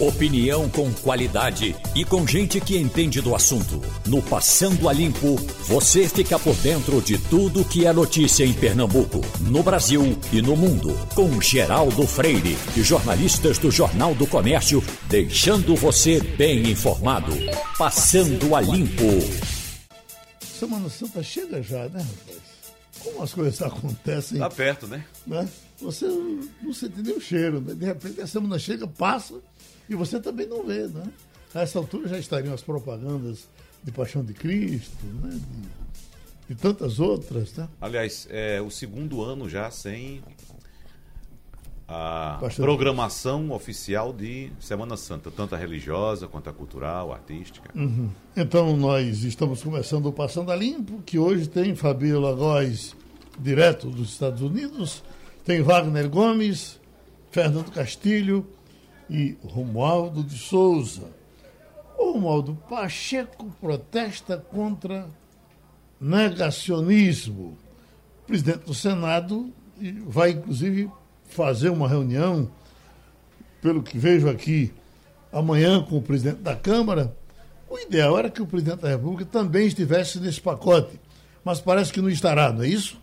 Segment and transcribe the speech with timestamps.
[0.00, 3.80] Opinião com qualidade e com gente que entende do assunto.
[4.08, 5.36] No Passando a Limpo,
[5.68, 10.56] você fica por dentro de tudo que é notícia em Pernambuco, no Brasil e no
[10.56, 10.98] mundo.
[11.14, 17.30] Com Geraldo Freire e jornalistas do Jornal do Comércio, deixando você bem informado.
[17.78, 19.04] Passando a Limpo.
[20.58, 22.44] Semana Santa chega já, né, rapaz?
[22.98, 24.38] Como as coisas acontecem.
[24.40, 25.04] Tá perto, né?
[25.24, 25.48] né?
[25.80, 26.06] Você
[26.62, 27.74] não sente nem o cheiro, né?
[27.74, 29.34] De repente a semana chega, passa
[29.88, 31.04] e você também não vê, né?
[31.54, 33.48] A essa altura já estariam as propagandas
[33.82, 35.30] de Paixão de Cristo, né?
[36.48, 37.68] De, de tantas outras, né?
[37.80, 40.22] Aliás, é o segundo ano já sem
[41.86, 42.64] a Pastor...
[42.64, 47.70] programação oficial de Semana Santa, tanto a religiosa quanto a cultural, artística.
[47.74, 48.10] Uhum.
[48.36, 52.96] Então nós estamos começando o Passando a Limpo, que hoje tem Fabiola Góes,
[53.38, 55.02] direto dos Estados Unidos,
[55.44, 56.80] tem Wagner Gomes,
[57.30, 58.46] Fernando Castilho
[59.08, 61.10] e Romualdo de Souza.
[61.98, 65.08] O Romualdo Pacheco protesta contra
[66.00, 67.56] negacionismo.
[68.22, 69.52] O presidente do Senado
[70.06, 70.90] vai, inclusive,
[71.24, 72.50] fazer uma reunião,
[73.60, 74.72] pelo que vejo aqui,
[75.32, 77.16] amanhã com o presidente da Câmara.
[77.68, 81.00] O ideal era que o presidente da República também estivesse nesse pacote,
[81.44, 83.02] mas parece que não estará, não é isso?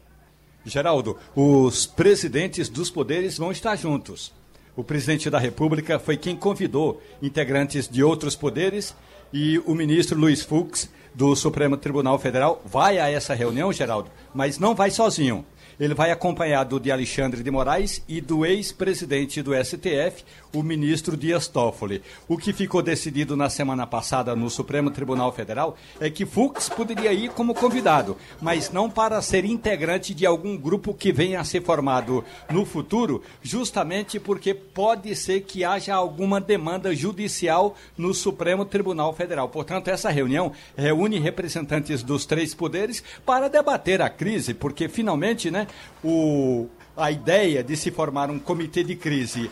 [0.64, 4.31] Geraldo, os presidentes dos poderes vão estar juntos.
[4.75, 8.95] O presidente da República foi quem convidou integrantes de outros poderes
[9.33, 14.58] e o ministro Luiz Fux, do Supremo Tribunal Federal, vai a essa reunião, Geraldo, mas
[14.58, 15.45] não vai sozinho.
[15.82, 20.23] Ele vai acompanhado de Alexandre de Moraes e do ex-presidente do STF,
[20.54, 22.04] o ministro Dias Toffoli.
[22.28, 27.12] O que ficou decidido na semana passada no Supremo Tribunal Federal é que Fux poderia
[27.12, 31.64] ir como convidado, mas não para ser integrante de algum grupo que venha a ser
[31.64, 39.16] formado no futuro, justamente porque pode ser que haja alguma demanda judicial no Supremo Tribunal
[39.16, 39.50] Federal.
[39.50, 45.66] Portanto, essa reunião reúne representantes dos três poderes para debater a crise, porque finalmente, né,
[46.04, 49.49] o, a ideia de se formar um comitê de crise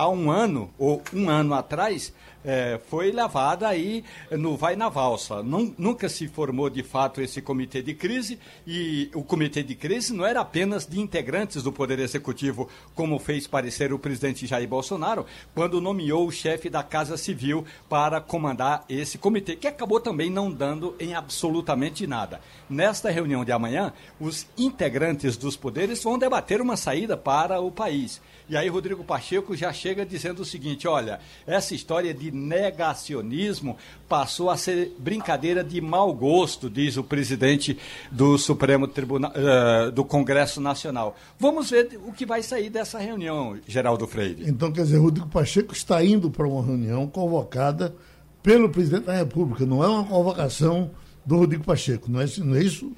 [0.00, 2.10] há um ano ou um ano atrás
[2.42, 5.42] é, foi levada aí no vai na valsa.
[5.42, 10.24] nunca se formou de fato esse comitê de crise e o comitê de crise não
[10.24, 15.82] era apenas de integrantes do Poder Executivo, como fez parecer o presidente Jair Bolsonaro, quando
[15.82, 20.96] nomeou o chefe da Casa Civil para comandar esse comitê, que acabou também não dando
[20.98, 22.40] em absolutamente nada.
[22.70, 28.20] Nesta reunião de amanhã, os integrantes dos poderes vão debater uma saída para o país.
[28.50, 33.76] E aí Rodrigo Pacheco já chega dizendo o seguinte: olha, essa história de negacionismo
[34.08, 37.78] passou a ser brincadeira de mau gosto, diz o presidente
[38.10, 41.16] do Supremo Tribunal uh, do Congresso Nacional.
[41.38, 44.42] Vamos ver o que vai sair dessa reunião, Geraldo Freire.
[44.48, 47.94] Então, quer dizer, Rodrigo Pacheco está indo para uma reunião convocada
[48.42, 50.90] pelo presidente da República, não é uma convocação
[51.24, 52.90] do Rodrigo Pacheco, não é, não é isso?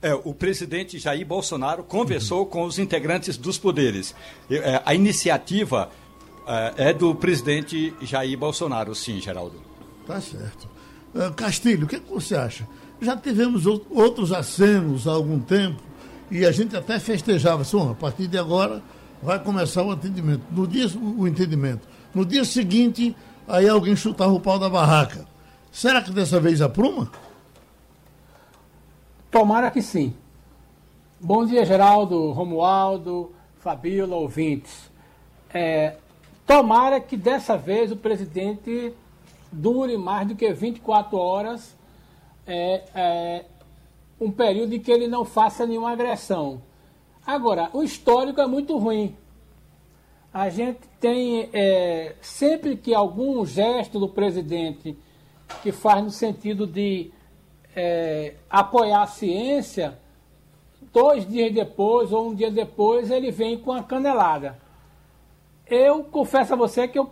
[0.00, 4.14] É, o presidente Jair Bolsonaro conversou com os integrantes dos poderes.
[4.48, 5.90] É, a iniciativa
[6.46, 9.60] é, é do presidente Jair Bolsonaro, sim, Geraldo.
[10.06, 10.68] Tá certo.
[11.14, 12.66] Uh, Castilho, o que, é que você acha?
[13.00, 15.82] Já tivemos outros acenos há algum tempo
[16.30, 17.62] e a gente até festejava.
[17.62, 18.82] Assim, a partir de agora
[19.22, 20.42] vai começar o atendimento.
[20.50, 21.86] No dia, o entendimento.
[22.14, 23.14] No dia seguinte,
[23.46, 25.26] aí alguém chutava o pau da barraca.
[25.70, 27.10] Será que dessa vez apruma?
[29.30, 30.14] Tomara que sim.
[31.20, 33.30] Bom dia, Geraldo, Romualdo,
[33.60, 34.90] Fabíola, ouvintes.
[35.52, 35.96] É,
[36.46, 38.94] tomara que dessa vez o presidente
[39.52, 41.76] dure mais do que 24 horas,
[42.46, 43.44] é, é,
[44.18, 46.62] um período em que ele não faça nenhuma agressão.
[47.26, 49.14] Agora, o histórico é muito ruim.
[50.32, 54.96] A gente tem, é, sempre que algum gesto do presidente
[55.62, 57.10] que faz no sentido de
[57.80, 59.96] é, apoiar a ciência,
[60.92, 64.58] dois dias depois ou um dia depois ele vem com a canelada.
[65.64, 67.08] Eu confesso a você que eu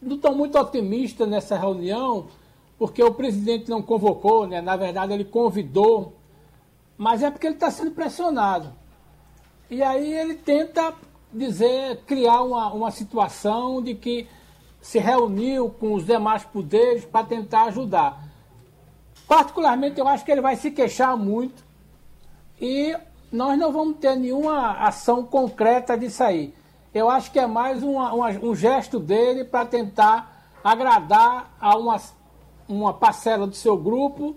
[0.00, 2.28] não estou muito otimista nessa reunião,
[2.78, 4.62] porque o presidente não convocou, né?
[4.62, 6.14] na verdade ele convidou,
[6.96, 8.72] mas é porque ele está sendo pressionado.
[9.68, 10.94] E aí ele tenta
[11.30, 14.26] dizer, criar uma, uma situação de que
[14.80, 18.29] se reuniu com os demais poderes para tentar ajudar.
[19.30, 21.62] Particularmente, eu acho que ele vai se queixar muito
[22.60, 22.96] e
[23.30, 26.52] nós não vamos ter nenhuma ação concreta disso aí.
[26.92, 31.96] Eu acho que é mais uma, uma, um gesto dele para tentar agradar a uma,
[32.68, 34.34] uma parcela do seu grupo,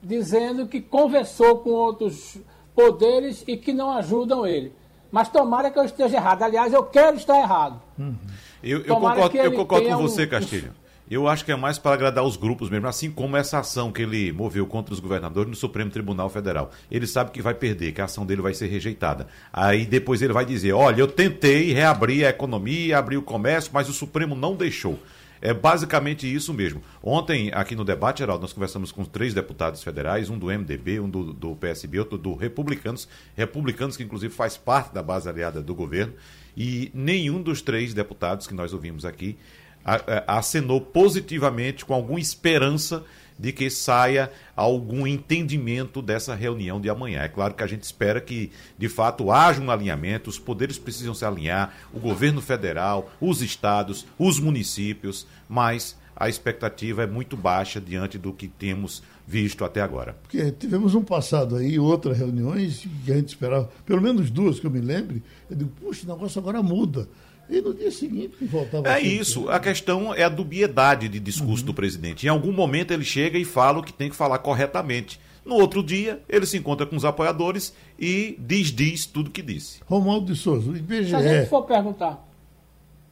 [0.00, 2.38] dizendo que conversou com outros
[2.72, 4.72] poderes e que não ajudam ele.
[5.10, 6.44] Mas tomara que eu esteja errado.
[6.44, 7.82] Aliás, eu quero estar errado.
[7.98, 8.14] Uhum.
[8.62, 10.72] Eu, eu concordo, eu concordo com você, Castilho.
[11.08, 14.02] Eu acho que é mais para agradar os grupos mesmo, assim como essa ação que
[14.02, 16.72] ele moveu contra os governadores no Supremo Tribunal Federal.
[16.90, 19.28] Ele sabe que vai perder, que a ação dele vai ser rejeitada.
[19.52, 23.88] Aí depois ele vai dizer: olha, eu tentei reabrir a economia, abrir o comércio, mas
[23.88, 24.98] o Supremo não deixou.
[25.40, 26.82] É basicamente isso mesmo.
[27.00, 31.08] Ontem, aqui no debate, Geraldo, nós conversamos com três deputados federais, um do MDB, um
[31.08, 33.06] do, do PSB, outro do Republicanos,
[33.36, 36.14] Republicanos que inclusive faz parte da base aliada do governo,
[36.56, 39.38] e nenhum dos três deputados que nós ouvimos aqui
[40.26, 43.04] acenou positivamente, com alguma esperança
[43.38, 47.20] de que saia algum entendimento dessa reunião de amanhã.
[47.20, 51.14] É claro que a gente espera que, de fato, haja um alinhamento, os poderes precisam
[51.14, 57.78] se alinhar, o governo federal, os estados, os municípios, mas a expectativa é muito baixa
[57.78, 60.16] diante do que temos visto até agora.
[60.22, 64.66] Porque tivemos um passado aí, outras reuniões, que a gente esperava, pelo menos duas que
[64.66, 67.06] eu me lembre, eu digo, puxa, o negócio agora muda.
[67.48, 68.88] E no dia seguinte que voltava.
[68.88, 69.48] É isso.
[69.48, 71.66] A questão é a dubiedade de discurso uhum.
[71.66, 72.26] do presidente.
[72.26, 75.20] Em algum momento ele chega e fala o que tem que falar corretamente.
[75.44, 79.80] No outro dia, ele se encontra com os apoiadores e diz-diz tudo que disse.
[79.86, 81.10] Romualdo de Souza, o IBGE.
[81.10, 82.26] Se a gente for perguntar.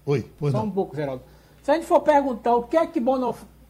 [0.04, 0.66] Oi, pois Só não.
[0.66, 1.22] um pouco, Geraldo.
[1.62, 3.00] Se a gente for perguntar o que é que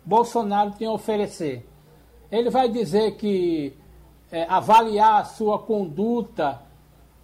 [0.05, 1.64] Bolsonaro tem a oferecer,
[2.32, 3.75] ele vai dizer que
[4.32, 6.60] é, avaliar a sua conduta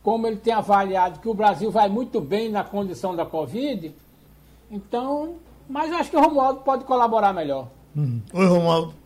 [0.02, 3.94] como ele tem avaliado que o Brasil vai muito bem na condição da Covid,
[4.70, 5.36] então,
[5.68, 7.68] mas acho que o Romualdo pode colaborar melhor.
[7.96, 8.20] Hum.
[8.32, 9.00] Oi, Romualdo.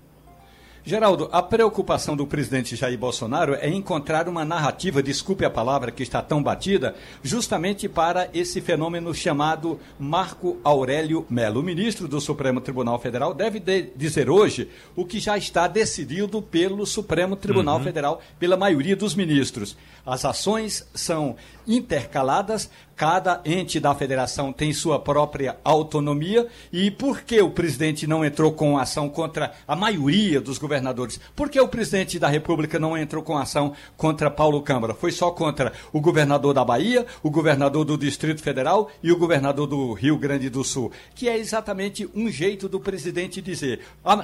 [0.87, 6.03] Geraldo, a preocupação do presidente Jair Bolsonaro é encontrar uma narrativa, desculpe a palavra que
[6.03, 11.61] está tão batida, justamente para esse fenômeno chamado Marco Aurélio Melo.
[11.61, 16.43] O ministro do Supremo Tribunal Federal deve de dizer hoje o que já está decidido
[16.43, 17.85] pelo Supremo Tribunal uhum.
[17.85, 19.79] Federal, pela maioria dos ministros.
[20.07, 21.37] As ações são
[21.67, 26.47] intercaladas, cada ente da federação tem sua própria autonomia.
[26.71, 31.19] E por que o presidente não entrou com ação contra a maioria dos governadores?
[31.35, 34.93] Por que o presidente da República não entrou com ação contra Paulo Câmara?
[34.93, 39.67] Foi só contra o governador da Bahia, o governador do Distrito Federal e o governador
[39.67, 43.81] do Rio Grande do Sul, que é exatamente um jeito do presidente dizer.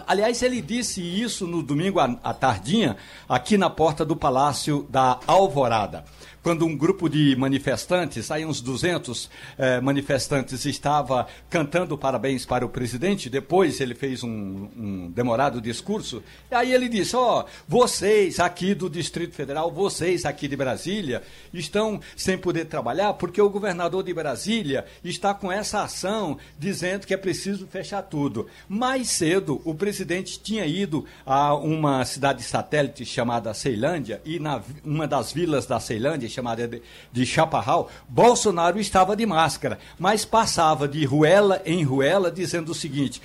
[0.06, 5.69] Aliás, ele disse isso no domingo à tardinha, aqui na porta do Palácio da Alvorada
[5.70, 6.04] temporada
[6.42, 12.68] quando um grupo de manifestantes, aí uns 200 eh, manifestantes, estava cantando parabéns para o
[12.68, 18.40] presidente, depois ele fez um, um demorado discurso, e aí ele disse, ó, oh, vocês
[18.40, 21.22] aqui do Distrito Federal, vocês aqui de Brasília,
[21.52, 27.14] estão sem poder trabalhar porque o governador de Brasília está com essa ação dizendo que
[27.14, 28.46] é preciso fechar tudo.
[28.68, 35.06] Mais cedo, o presidente tinha ido a uma cidade satélite chamada Ceilândia, e na uma
[35.06, 36.82] das vilas da Ceilândia, chamada de,
[37.12, 43.20] de Chaparral, Bolsonaro estava de máscara, mas passava de ruela em ruela dizendo o seguinte: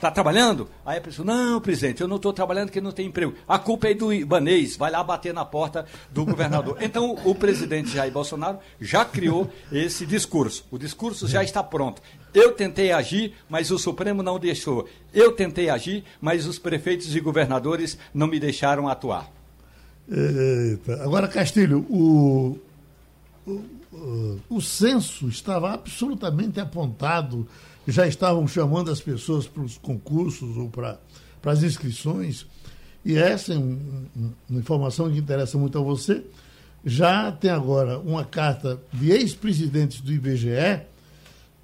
[0.00, 0.66] Está trabalhando?
[0.82, 3.34] Aí a pessoa, não, presidente, eu não estou trabalhando porque não tem emprego.
[3.46, 6.78] A culpa é do Ibanês, vai lá bater na porta do governador.
[6.80, 10.64] Então, o presidente Jair Bolsonaro já criou esse discurso.
[10.70, 12.00] O discurso já está pronto.
[12.32, 14.88] Eu tentei agir, mas o Supremo não deixou.
[15.12, 19.30] Eu tentei agir, mas os prefeitos e governadores não me deixaram atuar.
[20.10, 21.04] Eita.
[21.04, 22.58] Agora, Castilho, o,
[23.46, 27.46] o, o censo estava absolutamente apontado,
[27.86, 30.98] já estavam chamando as pessoas para os concursos ou para,
[31.40, 32.44] para as inscrições,
[33.04, 34.06] e essa é um,
[34.48, 36.22] uma informação que interessa muito a você.
[36.84, 40.82] Já tem agora uma carta de ex-presidentes do IBGE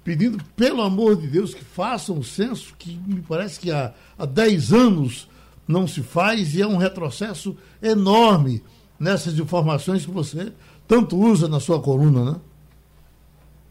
[0.03, 4.25] pedindo, pelo amor de Deus, que façam o censo, que me parece que há, há
[4.25, 5.27] 10 anos
[5.67, 8.63] não se faz e é um retrocesso enorme
[8.99, 10.53] nessas informações que você
[10.87, 12.41] tanto usa na sua coluna, né?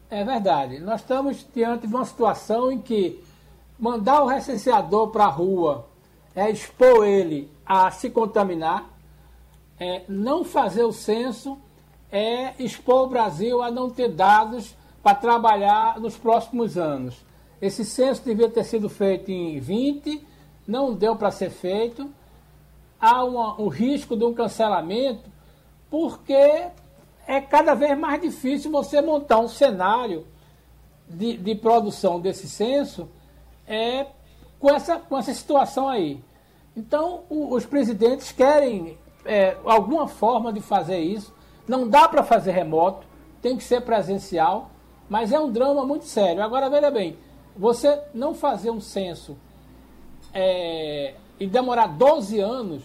[0.09, 0.79] É verdade.
[0.79, 3.21] Nós estamos diante de uma situação em que
[3.77, 5.87] mandar o recenseador para a rua
[6.35, 8.87] é expor ele a se contaminar,
[9.79, 11.57] é não fazer o censo
[12.11, 17.25] é expor o Brasil a não ter dados para trabalhar nos próximos anos.
[17.61, 20.25] Esse censo devia ter sido feito em 20,
[20.67, 22.09] não deu para ser feito,
[22.99, 25.29] há uma, um risco de um cancelamento,
[25.89, 26.67] porque
[27.25, 30.25] é cada vez mais difícil você montar um cenário
[31.07, 33.09] de, de produção desse censo
[33.65, 34.07] é,
[34.59, 36.21] com, essa, com essa situação aí.
[36.75, 41.33] Então, o, os presidentes querem é, alguma forma de fazer isso.
[41.67, 43.05] Não dá para fazer remoto,
[43.41, 44.71] tem que ser presencial,
[45.09, 46.41] mas é um drama muito sério.
[46.41, 47.17] Agora, veja bem,
[47.55, 49.37] você não fazer um censo
[50.33, 52.83] é, e demorar 12 anos,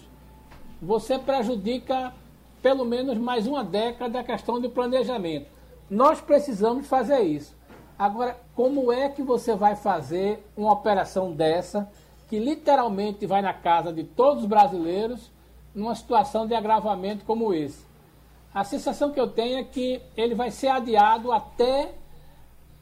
[0.80, 2.12] você prejudica
[2.62, 5.46] pelo menos mais uma década a questão de planejamento.
[5.90, 7.54] Nós precisamos fazer isso.
[7.98, 11.90] Agora, como é que você vai fazer uma operação dessa,
[12.28, 15.30] que literalmente vai na casa de todos os brasileiros,
[15.74, 17.84] numa situação de agravamento como esse?
[18.54, 21.94] A sensação que eu tenho é que ele vai ser adiado até,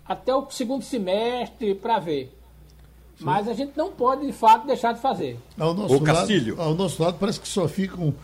[0.04, 2.36] até o segundo semestre para ver.
[3.20, 3.26] Sim.
[3.26, 5.38] Mas a gente não pode, de fato, deixar de fazer.
[5.58, 6.56] Ao nosso, o Castilho.
[6.56, 8.14] Lado, ao nosso lado, parece que só ficam uh,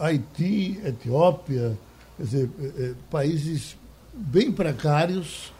[0.00, 1.78] Haiti, Etiópia,
[2.16, 3.76] quer dizer, uh, países
[4.12, 5.52] bem precários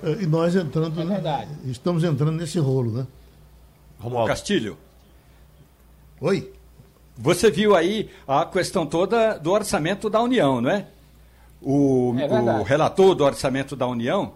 [0.00, 1.00] uh, e nós entrando.
[1.00, 1.50] É verdade.
[1.64, 3.06] Estamos entrando nesse rolo, né?
[3.98, 4.28] Romualdo.
[4.28, 4.78] Castilho.
[6.20, 6.52] Oi.
[7.18, 10.86] Você viu aí a questão toda do orçamento da União, não é?
[11.60, 14.32] O, é o relator do orçamento da União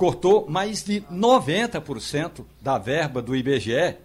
[0.00, 3.96] cortou mais de 90% da verba do IBGE.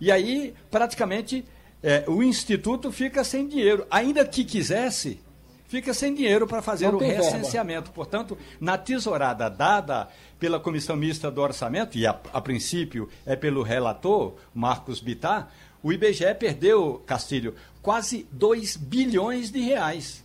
[0.00, 1.44] E aí, praticamente,
[1.80, 3.86] é, o Instituto fica sem dinheiro.
[3.88, 5.20] Ainda que quisesse,
[5.68, 7.82] fica sem dinheiro para fazer o recenseamento.
[7.82, 7.94] Verba.
[7.94, 10.08] Portanto, na tesourada dada
[10.40, 15.92] pela Comissão Mista do Orçamento, e a, a princípio é pelo relator, Marcos Bittar, o
[15.92, 20.24] IBGE perdeu, Castilho, quase 2 bilhões de reais.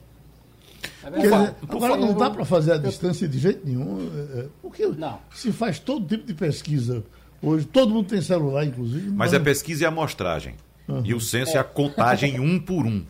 [1.04, 4.86] É dizer, agora não dá para fazer a distância de jeito nenhum, é, é, porque
[4.86, 5.20] não.
[5.34, 7.04] se faz todo tipo de pesquisa.
[7.42, 9.10] Hoje todo mundo tem celular, inclusive.
[9.10, 10.56] Mas, é pesquisa e amostragem.
[10.88, 11.02] Uhum.
[11.04, 11.56] E o censo é.
[11.56, 13.04] é a contagem um por um.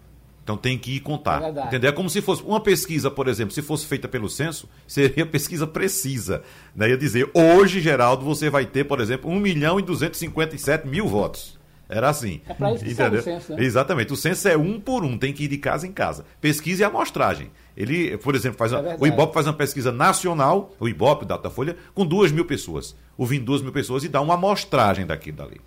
[0.44, 1.44] Então tem que ir contar.
[1.44, 1.90] É entendeu?
[1.90, 5.68] É como se fosse uma pesquisa, por exemplo, se fosse feita pelo censo, seria pesquisa
[5.68, 6.42] precisa.
[6.76, 6.90] Né?
[6.90, 11.60] Ia dizer, hoje, Geraldo, você vai ter, por exemplo, 1 milhão e 257 mil votos.
[11.92, 12.40] Era assim.
[12.48, 13.20] É para isso que entendeu?
[13.20, 13.64] o censo, né?
[13.64, 14.14] Exatamente.
[14.14, 16.26] O censo é um por um, tem que ir de casa em casa.
[16.40, 17.52] Pesquisa e amostragem.
[17.76, 21.28] Ele, por exemplo, faz uma, é o Ibope faz uma pesquisa nacional, o Ibope, o
[21.28, 22.96] Datafolha, com duas mil pessoas.
[23.18, 25.60] Ouvindo duas mil pessoas e dá uma amostragem daqui dali.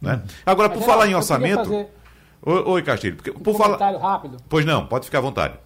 [0.00, 0.22] Né?
[0.24, 0.28] Hum.
[0.46, 1.64] Agora, por falar em orçamento.
[1.64, 1.88] Fazer...
[2.40, 3.16] Oi, Castilho.
[3.16, 4.12] Porque, um por comentário falar...
[4.12, 4.38] rápido.
[4.48, 5.58] Pois não, pode ficar à vontade.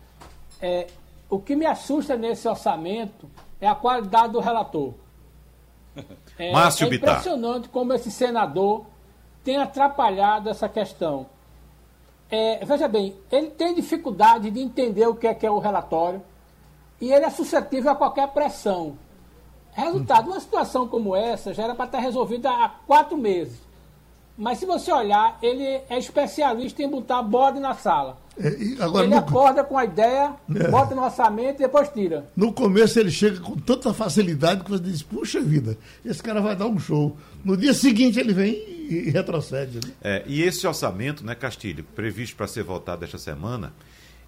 [0.61, 0.89] É,
[1.31, 3.31] o que me assusta nesse orçamento
[3.61, 4.95] é a qualidade do relator.
[6.39, 8.87] É, Márcio é impressionante como esse senador
[9.45, 11.27] tem atrapalhado essa questão.
[12.31, 16.23] É, veja bem, ele tem dificuldade de entender o que é, que é o relatório
[17.01, 18.97] e ele é suscetível a qualquer pressão.
[19.73, 23.59] Resultado, uma situação como essa já era para estar resolvida há quatro meses.
[24.37, 28.19] Mas se você olhar, ele é especialista em botar bode na sala.
[28.39, 28.49] É,
[28.83, 29.21] agora, ele no...
[29.21, 30.69] acorda com a ideia, é.
[30.69, 32.31] bota no orçamento e depois tira.
[32.35, 36.57] No começo ele chega com tanta facilidade que você diz, puxa vida, esse cara vai
[36.57, 37.17] dar um show.
[37.45, 39.81] No dia seguinte ele vem e, retrocede.
[39.87, 39.93] Né?
[40.03, 43.73] É, e esse orçamento, né, Castilho, previsto para ser votado esta semana,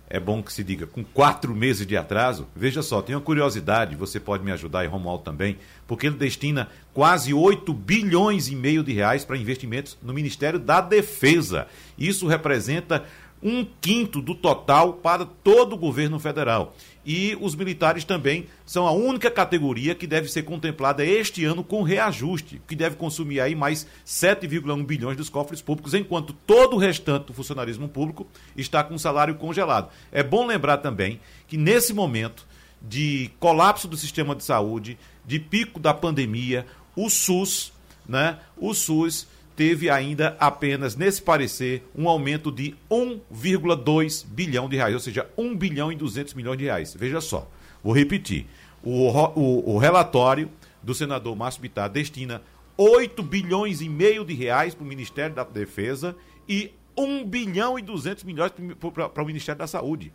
[0.08, 3.96] é bom que se diga, com quatro meses de atraso, veja só, tem uma curiosidade,
[3.96, 5.56] você pode me ajudar e Romualdo também,
[5.86, 10.80] porque ele destina quase 8 bilhões e meio de reais para investimentos no Ministério da
[10.80, 11.66] Defesa.
[11.98, 13.04] Isso representa
[13.44, 16.74] um quinto do total para todo o governo federal.
[17.04, 21.82] E os militares também são a única categoria que deve ser contemplada este ano com
[21.82, 27.26] reajuste, que deve consumir aí mais 7,1 bilhões dos cofres públicos, enquanto todo o restante
[27.26, 29.90] do funcionarismo público está com salário congelado.
[30.10, 32.46] É bom lembrar também que nesse momento
[32.80, 37.72] de colapso do sistema de saúde, de pico da pandemia, o SUS,
[38.08, 38.38] né?
[38.56, 45.00] O SUS teve ainda apenas, nesse parecer, um aumento de 1,2 bilhão de reais, ou
[45.00, 46.94] seja, 1 bilhão e 200 milhões de reais.
[46.94, 47.48] Veja só,
[47.82, 48.46] vou repetir.
[48.82, 50.50] O, o, o relatório
[50.82, 52.42] do senador Márcio Bittar destina
[52.76, 56.16] 8 bilhões e meio de reais para o Ministério da Defesa
[56.48, 60.12] e 1 bilhão e 200 milhões para o Ministério da Saúde.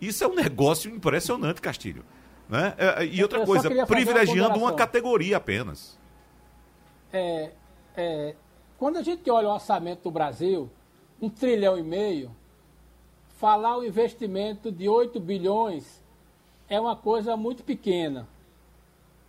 [0.00, 2.04] Isso é um negócio impressionante, Castilho.
[2.48, 2.74] Né?
[2.78, 5.98] É, é, e outra coisa, privilegiando uma, uma categoria apenas.
[7.12, 7.50] É,
[7.96, 8.34] é,
[8.78, 10.70] quando a gente olha o orçamento do Brasil,
[11.20, 12.30] um trilhão e meio,
[13.38, 16.02] falar o investimento de 8 bilhões
[16.68, 18.28] é uma coisa muito pequena.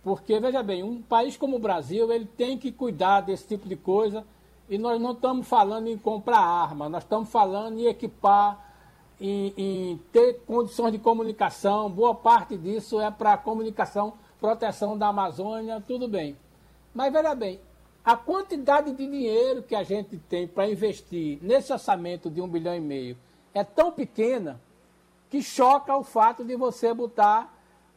[0.02, 3.76] Porque, veja bem, um país como o Brasil, ele tem que cuidar desse tipo de
[3.76, 4.24] coisa
[4.68, 8.66] e nós não estamos falando em comprar arma, nós estamos falando em equipar,
[9.20, 15.82] em, em ter condições de comunicação, boa parte disso é para comunicação, proteção da Amazônia,
[15.86, 16.36] tudo bem.
[16.94, 17.60] Mas veja bem,
[18.08, 22.74] a quantidade de dinheiro que a gente tem para investir nesse orçamento de um bilhão
[22.74, 23.18] e meio
[23.52, 24.58] é tão pequena
[25.28, 27.54] que choca o fato de você botar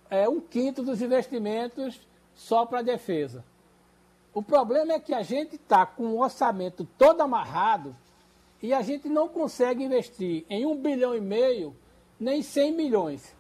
[0.10, 3.46] é, um quinto dos investimentos só para defesa.
[4.34, 7.96] O problema é que a gente está com o orçamento todo amarrado
[8.62, 11.74] e a gente não consegue investir em um bilhão e meio
[12.20, 13.34] nem 100 milhões.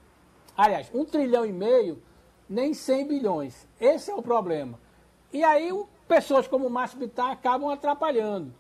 [0.55, 2.01] Aliás, um trilhão e meio
[2.47, 3.67] nem 100 bilhões.
[3.77, 4.79] Esse é o problema.
[5.33, 8.53] E aí o pessoas como o Márcio Bittar acabam atrapalhando.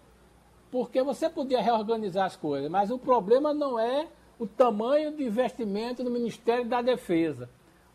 [0.71, 4.07] Porque você podia reorganizar as coisas, mas o problema não é
[4.39, 7.49] o tamanho de investimento no Ministério da Defesa.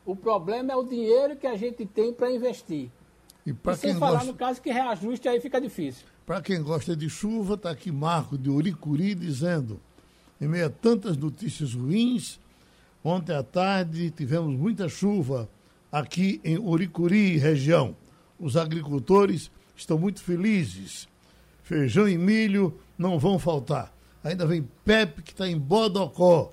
[0.04, 2.90] O problema é o dinheiro que a gente tem para investir.
[3.44, 4.32] E, e sem falar gosta...
[4.32, 6.06] no caso que reajuste aí fica difícil.
[6.24, 9.80] Para quem gosta de chuva, está aqui Marco de Oricuri dizendo,
[10.40, 12.38] em meio a tantas notícias ruins,
[13.02, 15.48] ontem à tarde tivemos muita chuva
[15.90, 17.96] aqui em Oricuri, região.
[18.38, 21.08] Os agricultores estão muito felizes.
[21.62, 23.92] Feijão e milho não vão faltar.
[24.22, 26.52] Ainda vem Pepe, que está em Bodocó.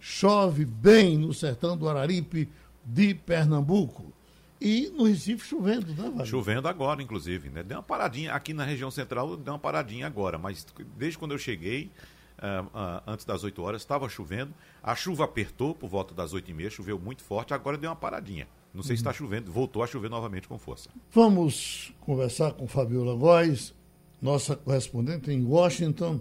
[0.00, 2.48] Chove bem no sertão do Araripe
[2.84, 4.12] de Pernambuco.
[4.60, 6.28] E no Recife chovendo, né, Vale?
[6.28, 7.50] Chovendo agora, inclusive.
[7.50, 7.62] Né?
[7.62, 11.38] Deu uma paradinha aqui na região central, deu uma paradinha agora, mas desde quando eu
[11.38, 11.90] cheguei,
[12.38, 14.54] uh, uh, antes das 8 horas, estava chovendo.
[14.82, 17.96] A chuva apertou por volta das 8 e meia, choveu muito forte, agora deu uma
[17.96, 18.46] paradinha.
[18.74, 20.90] Não sei se está chovendo, voltou a chover novamente com força.
[21.12, 23.72] Vamos conversar com Fabiola Góes,
[24.20, 26.20] nossa correspondente em Washington.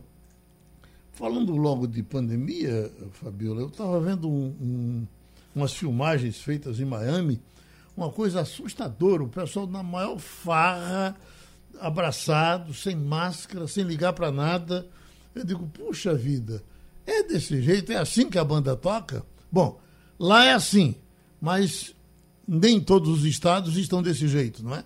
[1.12, 5.07] Falando logo de pandemia, Fabiola, eu estava vendo um, um,
[5.55, 7.41] umas filmagens feitas em Miami
[7.95, 9.24] uma coisa assustadora.
[9.24, 11.15] O pessoal na maior farra,
[11.79, 14.88] abraçado, sem máscara, sem ligar para nada.
[15.33, 16.63] Eu digo, puxa vida,
[17.05, 17.91] é desse jeito?
[17.91, 19.25] É assim que a banda toca?
[19.51, 19.79] Bom,
[20.19, 20.95] lá é assim,
[21.39, 21.95] mas
[22.47, 24.83] nem todos os estados estão desse jeito, não é?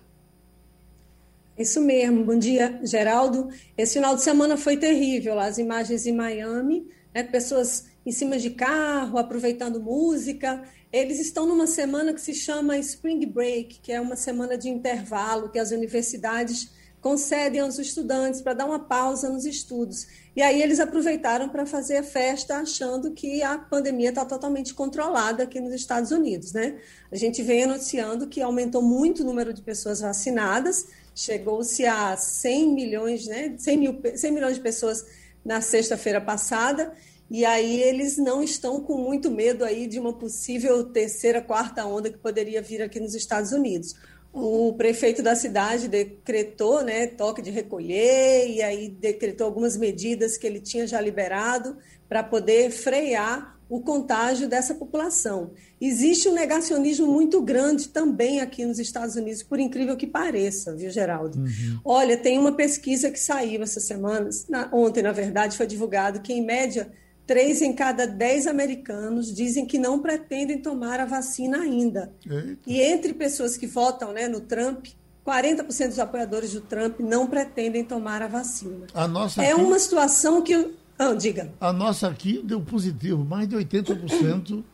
[1.58, 2.24] Isso mesmo.
[2.24, 3.48] Bom dia, Geraldo.
[3.76, 5.40] Esse final de semana foi terrível.
[5.40, 10.62] As imagens em Miami, né, pessoas em cima de carro, aproveitando música.
[10.92, 15.50] Eles estão numa semana que se chama Spring Break, que é uma semana de intervalo
[15.50, 16.70] que as universidades
[17.00, 20.06] concedem aos estudantes para dar uma pausa nos estudos.
[20.34, 25.44] E aí eles aproveitaram para fazer a festa achando que a pandemia está totalmente controlada
[25.44, 26.78] aqui nos Estados Unidos, né?
[27.10, 32.74] A gente vem anunciando que aumentou muito o número de pessoas vacinadas, chegou-se a 100
[32.74, 33.54] milhões, né?
[33.56, 35.04] 100, mil, 100 milhões de pessoas
[35.44, 36.92] na sexta-feira passada,
[37.30, 42.10] e aí eles não estão com muito medo aí de uma possível terceira, quarta onda
[42.10, 43.94] que poderia vir aqui nos Estados Unidos.
[44.32, 50.46] O prefeito da cidade decretou, né, toque de recolher e aí decretou algumas medidas que
[50.46, 51.76] ele tinha já liberado
[52.08, 55.52] para poder frear o contágio dessa população.
[55.80, 60.90] Existe um negacionismo muito grande também aqui nos Estados Unidos, por incrível que pareça, viu,
[60.90, 61.38] Geraldo?
[61.38, 61.80] Uhum.
[61.84, 66.32] Olha, tem uma pesquisa que saiu essa semana, na, ontem, na verdade, foi divulgado que,
[66.32, 66.90] em média,
[67.28, 72.10] três em cada dez americanos dizem que não pretendem tomar a vacina ainda.
[72.28, 72.58] Eita.
[72.66, 74.86] E entre pessoas que votam né, no Trump,
[75.26, 78.86] 40% dos apoiadores do Trump não pretendem tomar a vacina.
[78.94, 80.74] A nossa é aqui, uma situação que.
[80.98, 81.52] Ah, diga.
[81.60, 84.64] A nossa aqui deu positivo, mais de 80%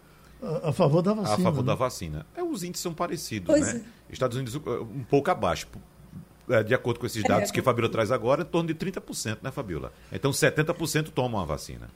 [0.41, 1.35] a, a favor da vacina.
[1.35, 1.67] A favor né?
[1.67, 2.27] da vacina.
[2.37, 3.83] É, os índices são parecidos, pois né?
[4.09, 4.13] É.
[4.13, 5.67] Estados Unidos um pouco abaixo.
[6.49, 7.53] É, de acordo com esses dados é.
[7.53, 9.93] que a Fabiola traz agora, em torno de 30%, né, Fabiola?
[10.13, 11.89] Então 70% tomam a vacina.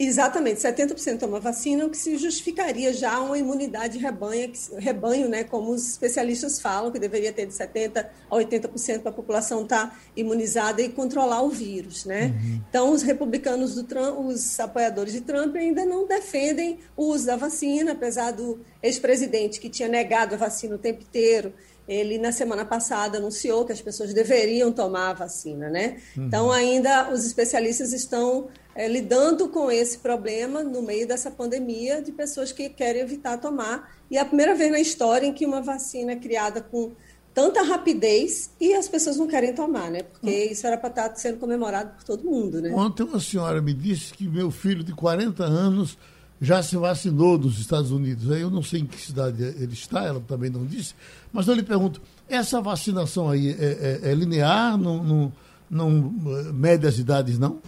[0.00, 5.72] Exatamente, 70% toma vacina, o que se justificaria já uma imunidade rebanho, rebanho, né, como
[5.72, 10.80] os especialistas falam, que deveria ter de 70% a 80% da população estar tá imunizada
[10.80, 12.04] e controlar o vírus.
[12.04, 12.26] Né?
[12.26, 12.60] Uhum.
[12.68, 17.34] Então, os republicanos do Trump, os apoiadores de Trump ainda não defendem o uso da
[17.34, 21.52] vacina, apesar do ex-presidente que tinha negado a vacina o tempo inteiro
[21.88, 25.96] ele na semana passada anunciou que as pessoas deveriam tomar a vacina, né?
[26.14, 26.26] Uhum.
[26.26, 32.12] Então ainda os especialistas estão é, lidando com esse problema no meio dessa pandemia de
[32.12, 35.60] pessoas que querem evitar tomar e é a primeira vez na história em que uma
[35.60, 36.92] vacina é criada com
[37.34, 40.04] tanta rapidez e as pessoas não querem tomar, né?
[40.04, 40.52] Porque uhum.
[40.52, 42.70] isso era para estar sendo comemorado por todo mundo, né?
[42.72, 45.98] Ontem uma senhora me disse que meu filho de 40 anos
[46.40, 48.30] já se vacinou nos Estados Unidos.
[48.30, 50.94] Eu não sei em que cidade ele está, ela também não disse,
[51.32, 55.32] mas eu lhe pergunto, essa vacinação aí é, é, é linear, não, não,
[55.68, 57.58] não eh, mede as idades, não?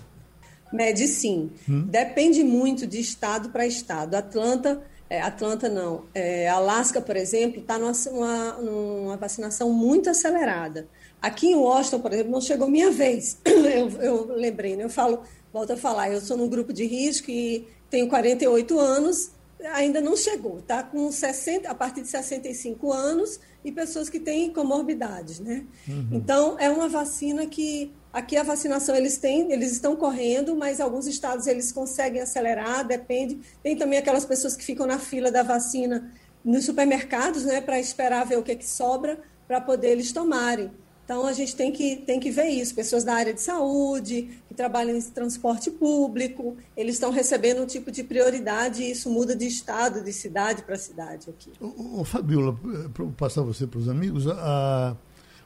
[0.72, 1.50] Mede sim.
[1.68, 1.86] Hum?
[1.86, 4.14] Depende muito de estado para estado.
[4.14, 10.88] Atlanta, é, Atlanta não, é, Alasca, por exemplo, está numa, numa vacinação muito acelerada.
[11.20, 13.38] Aqui em Washington, por exemplo, não chegou minha vez.
[13.70, 14.84] Eu, eu lembrei, né?
[14.84, 19.30] eu falo, volto a falar, eu sou num grupo de risco e tenho 48 anos,
[19.74, 24.52] ainda não chegou, está com 60, a partir de 65 anos e pessoas que têm
[24.52, 25.64] comorbidades, né?
[25.86, 26.08] Uhum.
[26.12, 31.06] Então, é uma vacina que aqui a vacinação eles têm, eles estão correndo, mas alguns
[31.06, 33.40] estados eles conseguem acelerar, depende.
[33.62, 36.10] Tem também aquelas pessoas que ficam na fila da vacina
[36.44, 40.70] nos supermercados, né, para esperar ver o que, é que sobra para poder eles tomarem.
[41.04, 42.72] Então, a gente tem que, tem que ver isso.
[42.72, 47.90] Pessoas da área de saúde, que trabalham em transporte público, eles estão recebendo um tipo
[47.90, 51.50] de prioridade e isso muda de estado, de cidade para cidade aqui.
[51.60, 52.56] Ô, Fabiola,
[52.94, 54.96] para passar você para os amigos, a...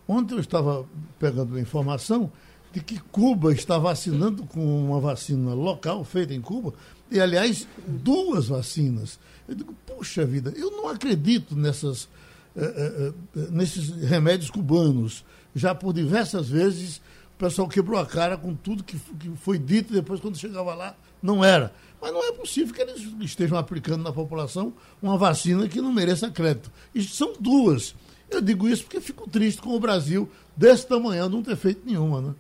[0.07, 0.87] ontem eu estava
[1.19, 2.31] pegando informação
[2.75, 6.75] de que Cuba está vacinando com uma vacina local feita em Cuba,
[7.11, 9.19] e aliás, duas vacinas.
[9.49, 12.09] Eu digo, puxa vida, eu não acredito nessas
[12.57, 13.13] é,
[13.51, 15.25] nesses remédios cubanos.
[15.55, 17.01] Já por diversas vezes
[17.35, 20.73] o pessoal quebrou a cara com tudo que, que foi dito e depois, quando chegava
[20.75, 21.73] lá, não era.
[22.01, 26.31] Mas não é possível que eles estejam aplicando na população uma vacina que não mereça
[26.31, 26.71] crédito.
[26.95, 27.95] E são duas.
[28.31, 32.21] Eu digo isso porque fico triste com o Brasil desse tamanho não ter feito nenhuma,
[32.21, 32.35] né?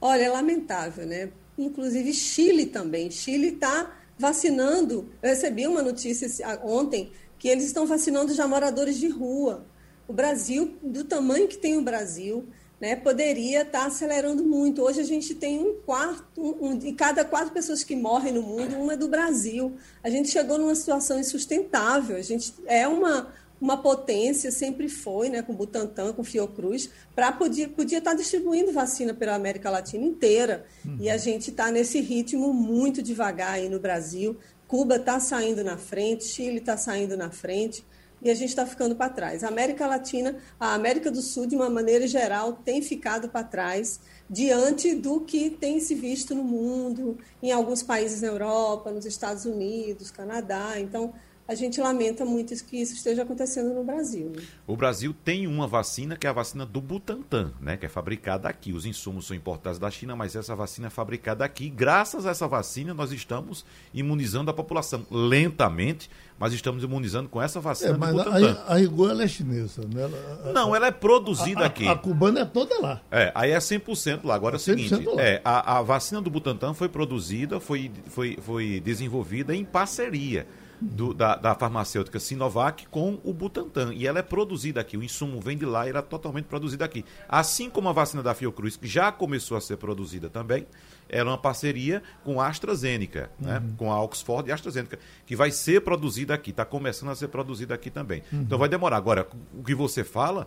[0.00, 1.30] Olha, é lamentável, né?
[1.56, 3.10] Inclusive Chile também.
[3.10, 5.08] Chile está vacinando.
[5.22, 6.28] Eu recebi uma notícia
[6.62, 9.66] ontem que eles estão vacinando já moradores de rua.
[10.06, 12.46] O Brasil, do tamanho que tem o Brasil,
[12.80, 14.82] né, poderia estar tá acelerando muito.
[14.82, 18.76] Hoje a gente tem um quarto, um, de cada quatro pessoas que morrem no mundo,
[18.76, 19.76] uma é do Brasil.
[20.02, 22.16] A gente chegou numa situação insustentável.
[22.16, 27.68] A gente é uma, uma potência, sempre foi, né, com Butantan, com Fiocruz, para podia,
[27.68, 30.64] podia estar tá distribuindo vacina pela América Latina inteira.
[30.84, 30.98] Uhum.
[31.00, 34.36] E a gente está nesse ritmo muito devagar aí no Brasil.
[34.66, 37.84] Cuba está saindo na frente, Chile está saindo na frente
[38.20, 39.44] e a gente está ficando para trás.
[39.44, 44.00] A América Latina, a América do Sul, de uma maneira geral, tem ficado para trás
[44.28, 49.44] diante do que tem se visto no mundo, em alguns países na Europa, nos Estados
[49.44, 50.78] Unidos, Canadá.
[50.78, 51.14] Então,
[51.48, 54.30] a gente lamenta muito que isso esteja acontecendo no Brasil.
[54.36, 54.42] Né?
[54.66, 58.46] O Brasil tem uma vacina que é a vacina do Butantan, né, que é fabricada
[58.46, 58.74] aqui.
[58.74, 61.70] Os insumos são importados da China, mas essa vacina é fabricada aqui.
[61.70, 67.60] Graças a essa vacina, nós estamos imunizando a população lentamente, mas estamos imunizando com essa
[67.60, 68.62] vacina é, mas do Butantan.
[68.66, 70.02] A, a rigor ela é chinesa, né?
[70.02, 71.88] Ela, Não, ela é produzida a, aqui.
[71.88, 73.00] A, cubana é toda lá.
[73.10, 74.34] É, aí é 100% lá.
[74.34, 75.22] Agora é o seguinte, lá.
[75.22, 80.46] é, a, a vacina do Butantan foi produzida, foi, foi, foi desenvolvida em parceria
[80.80, 83.92] do, da, da, farmacêutica Sinovac com o Butantan.
[83.94, 86.84] E ela é produzida aqui, o insumo vem de lá e ela é totalmente produzida
[86.84, 87.04] aqui.
[87.28, 90.66] Assim como a vacina da Fiocruz, que já começou a ser produzida também,
[91.08, 93.58] ela é uma parceria com a AstraZeneca, né?
[93.58, 93.66] uhum.
[93.66, 93.74] né?
[93.76, 97.28] com a Oxford e a AstraZeneca, que vai ser produzida aqui, está começando a ser
[97.28, 98.22] produzida aqui também.
[98.32, 98.42] Uhum.
[98.42, 98.96] Então vai demorar.
[98.96, 100.46] Agora, o que você fala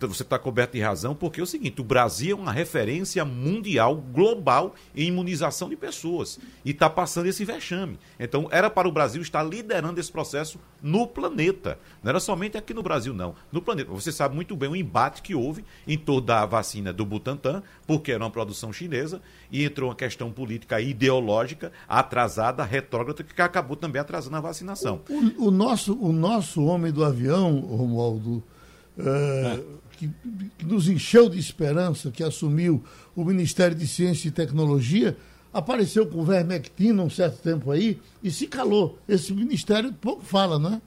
[0.00, 3.96] você está coberto de razão, porque é o seguinte: o Brasil é uma referência mundial,
[3.96, 6.38] global, em imunização de pessoas.
[6.64, 7.98] E está passando esse vexame.
[8.18, 11.78] Então, era para o Brasil estar liderando esse processo no planeta.
[12.02, 13.34] Não era somente aqui no Brasil, não.
[13.50, 13.90] No planeta.
[13.90, 18.12] Você sabe muito bem o embate que houve em torno da vacina do Butantan, porque
[18.12, 19.20] era uma produção chinesa,
[19.50, 25.00] e entrou uma questão política ideológica atrasada, retrógrada, que acabou também atrasando a vacinação.
[25.08, 28.42] O, o nosso, o nosso homem do avião, Romualdo
[28.98, 29.60] é,
[29.92, 30.10] que,
[30.58, 32.82] que, nos encheu de esperança, que assumiu
[33.14, 35.16] o Ministério de Ciência e Tecnologia,
[35.52, 38.98] apareceu com o Vermectina um certo tempo aí e se calou.
[39.08, 40.82] Esse ministério pouco fala, não é?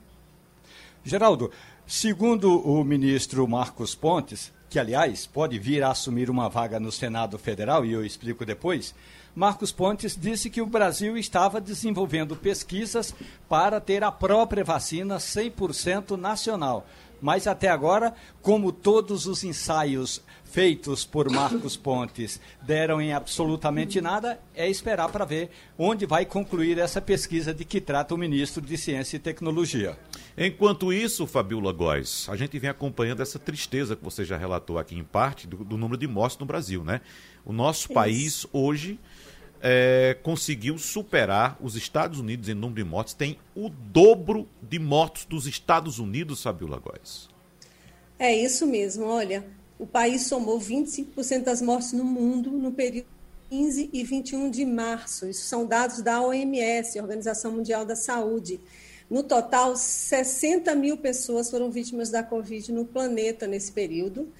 [1.04, 1.50] Geraldo,
[1.86, 7.38] segundo o ministro Marcos Pontes, que aliás pode vir a assumir uma vaga no Senado
[7.38, 8.94] Federal, e eu explico depois,
[9.34, 13.14] Marcos Pontes disse que o Brasil estava desenvolvendo pesquisas
[13.48, 16.86] para ter a própria vacina 100% nacional
[17.22, 24.38] mas até agora, como todos os ensaios feitos por Marcos Pontes deram em absolutamente nada,
[24.54, 28.76] é esperar para ver onde vai concluir essa pesquisa de que trata o ministro de
[28.76, 29.98] Ciência e Tecnologia.
[30.36, 34.94] Enquanto isso, Fabiola Góes, a gente vem acompanhando essa tristeza que você já relatou aqui
[34.94, 37.00] em parte do, do número de mortes no Brasil, né?
[37.44, 37.94] O nosso isso.
[37.94, 38.98] país hoje
[39.62, 45.24] é, conseguiu superar os Estados Unidos em número de mortes, tem o dobro de mortos
[45.24, 47.28] dos Estados Unidos, Fabiola Góes.
[48.18, 49.44] É isso mesmo, olha,
[49.78, 53.06] o país somou 25% das mortes no mundo no período
[53.50, 55.26] 15 e 21 de março.
[55.28, 58.58] Isso são dados da OMS, Organização Mundial da Saúde.
[59.10, 64.32] No total, 60 mil pessoas foram vítimas da Covid no planeta nesse período,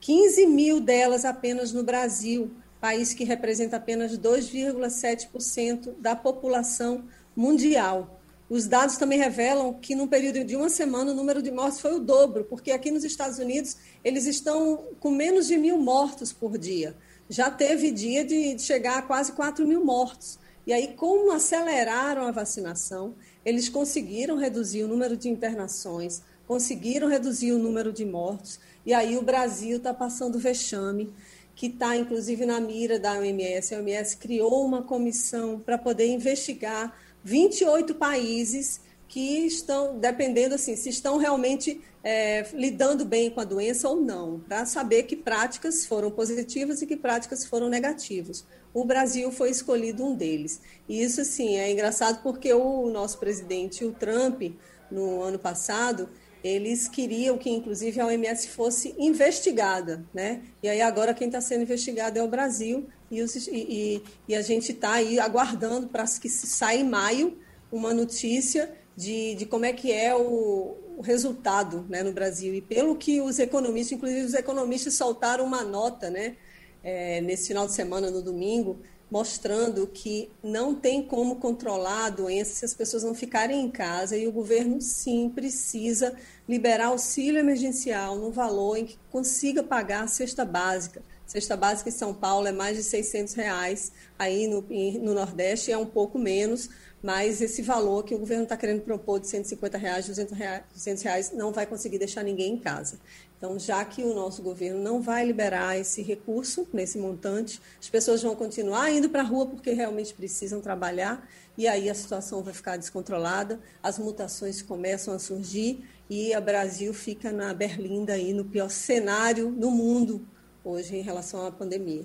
[0.00, 7.04] 15 mil delas apenas no Brasil, país que representa apenas 2,7% da população
[7.36, 8.20] mundial.
[8.48, 11.94] Os dados também revelam que, no período de uma semana, o número de mortes foi
[11.94, 16.56] o dobro, porque aqui nos Estados Unidos eles estão com menos de mil mortos por
[16.56, 16.96] dia.
[17.28, 20.38] Já teve dia de chegar a quase 4 mil mortos.
[20.66, 23.14] E aí, como aceleraram a vacinação,
[23.44, 29.18] eles conseguiram reduzir o número de internações, conseguiram reduzir o número de mortos, e aí
[29.18, 31.12] o Brasil está passando vexame
[31.58, 33.74] que está inclusive na mira da OMS.
[33.74, 40.88] A OMS criou uma comissão para poder investigar 28 países que estão, dependendo assim, se
[40.88, 46.12] estão realmente é, lidando bem com a doença ou não, para saber que práticas foram
[46.12, 48.46] positivas e que práticas foram negativas.
[48.72, 50.60] O Brasil foi escolhido um deles.
[50.88, 54.42] E isso, sim, é engraçado porque o nosso presidente, o Trump,
[54.88, 56.08] no ano passado,
[56.42, 60.42] eles queriam que, inclusive, a OMS fosse investigada, né?
[60.62, 64.42] E aí agora quem está sendo investigado é o Brasil e, os, e, e, a
[64.42, 67.38] gente está aí aguardando para que saia em maio
[67.72, 72.54] uma notícia de, de como é que é o, o resultado né, no Brasil.
[72.54, 76.36] E pelo que os economistas, inclusive os economistas soltaram uma nota né,
[76.82, 78.78] é, nesse final de semana, no domingo,
[79.10, 84.16] mostrando que não tem como controlar a doença se as pessoas não ficarem em casa
[84.16, 86.14] e o governo sim precisa
[86.48, 91.02] liberar auxílio emergencial no valor em que consiga pagar a cesta básica.
[91.26, 95.76] Cesta básica em São Paulo é mais de 600 reais, aí no, no Nordeste é
[95.76, 96.70] um pouco menos,
[97.02, 101.02] mas esse valor que o governo está querendo propor de 150 reais, 200 reais, 200
[101.02, 102.98] reais, não vai conseguir deixar ninguém em casa.
[103.38, 108.20] Então, já que o nosso governo não vai liberar esse recurso, nesse montante, as pessoas
[108.20, 111.24] vão continuar indo para a rua porque realmente precisam trabalhar,
[111.56, 116.92] e aí a situação vai ficar descontrolada, as mutações começam a surgir, e o Brasil
[116.92, 120.26] fica na berlinda aí, no pior cenário no mundo
[120.64, 122.04] hoje em relação à pandemia.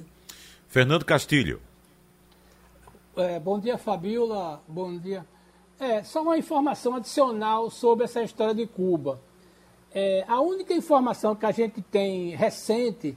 [0.68, 1.60] Fernando Castilho.
[3.16, 4.62] É, bom dia, Fabiola.
[4.68, 5.26] Bom dia.
[5.80, 9.20] É, só uma informação adicional sobre essa história de Cuba.
[9.94, 13.16] É, a única informação que a gente tem recente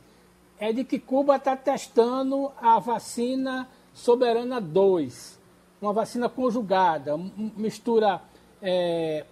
[0.58, 5.40] é de que Cuba está testando a vacina Soberana 2,
[5.80, 7.16] uma vacina conjugada,
[7.56, 8.20] mistura
[8.60, 9.24] é,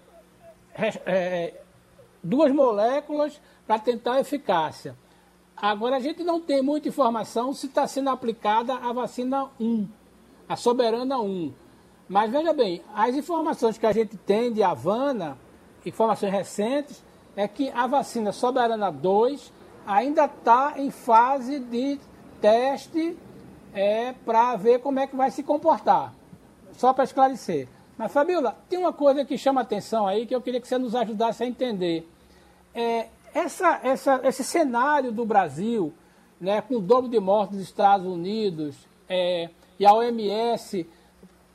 [1.04, 1.60] é,
[2.22, 4.96] duas moléculas para tentar a eficácia.
[5.54, 9.86] Agora, a gente não tem muita informação se está sendo aplicada a vacina 1,
[10.48, 11.52] a Soberana 1.
[12.08, 15.38] Mas veja bem, as informações que a gente tem de Havana,
[15.84, 17.02] informações recentes,
[17.36, 19.52] é que a vacina Soberana 2
[19.86, 21.98] ainda está em fase de
[22.40, 23.16] teste
[23.72, 26.14] é, para ver como é que vai se comportar.
[26.72, 27.68] Só para esclarecer.
[27.96, 30.94] Mas, Fabiola, tem uma coisa que chama atenção aí que eu queria que você nos
[30.94, 32.08] ajudasse a entender.
[32.74, 35.92] É, essa, essa, esse cenário do Brasil,
[36.40, 38.76] né, com o dobro de mortes nos Estados Unidos
[39.08, 40.86] é, e a OMS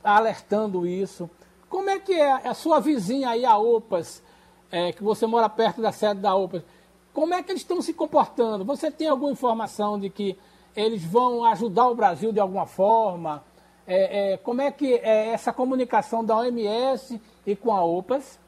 [0.02, 1.28] alertando isso,
[1.68, 4.22] como é que é a sua vizinha aí, a OPAS,
[4.70, 6.64] é, que você mora perto da sede da OPA,
[7.12, 8.64] como é que eles estão se comportando?
[8.64, 10.38] Você tem alguma informação de que
[10.76, 13.44] eles vão ajudar o Brasil de alguma forma?
[13.86, 18.38] É, é, como é que é essa comunicação da OMS e com a OPAS?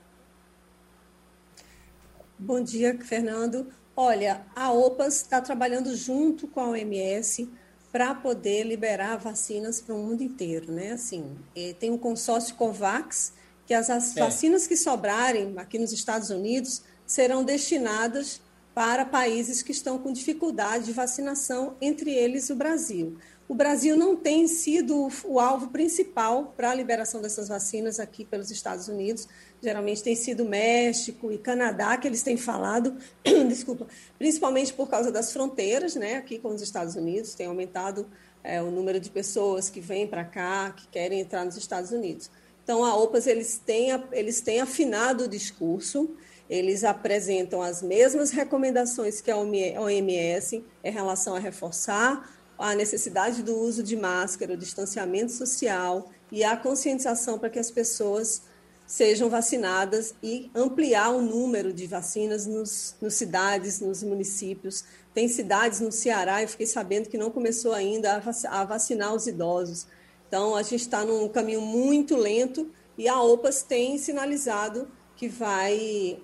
[2.38, 3.66] Bom dia, Fernando.
[3.96, 7.50] Olha, a OPAS está trabalhando junto com a OMS
[7.90, 10.92] para poder liberar vacinas para o mundo inteiro, né?
[10.92, 11.37] Assim,
[11.78, 13.35] tem o consórcio COVAX,
[13.72, 14.20] que as, as é.
[14.20, 18.42] vacinas que sobrarem aqui nos Estados Unidos serão destinadas
[18.74, 23.16] para países que estão com dificuldade de vacinação, entre eles o Brasil.
[23.48, 28.50] O Brasil não tem sido o alvo principal para a liberação dessas vacinas aqui pelos
[28.50, 29.26] Estados Unidos.
[29.62, 32.96] Geralmente tem sido México e Canadá que eles têm falado,
[33.48, 33.87] desculpa,
[34.18, 36.16] principalmente por causa das fronteiras, né?
[36.16, 38.06] Aqui com os Estados Unidos tem aumentado
[38.44, 42.30] é, o número de pessoas que vêm para cá, que querem entrar nos Estados Unidos.
[42.62, 46.11] Então, a OPAS eles têm, eles têm afinado o discurso,
[46.48, 53.57] eles apresentam as mesmas recomendações que a OMS em relação a reforçar a necessidade do
[53.57, 58.42] uso de máscara, o distanciamento social e a conscientização para que as pessoas
[58.87, 64.85] sejam vacinadas e ampliar o número de vacinas nos, nos cidades, nos municípios.
[65.14, 69.87] Tem cidades no Ceará, eu fiquei sabendo que não começou ainda a vacinar os idosos.
[70.33, 76.18] Então, a gente está num caminho muito lento e a OPAS tem sinalizado que vai,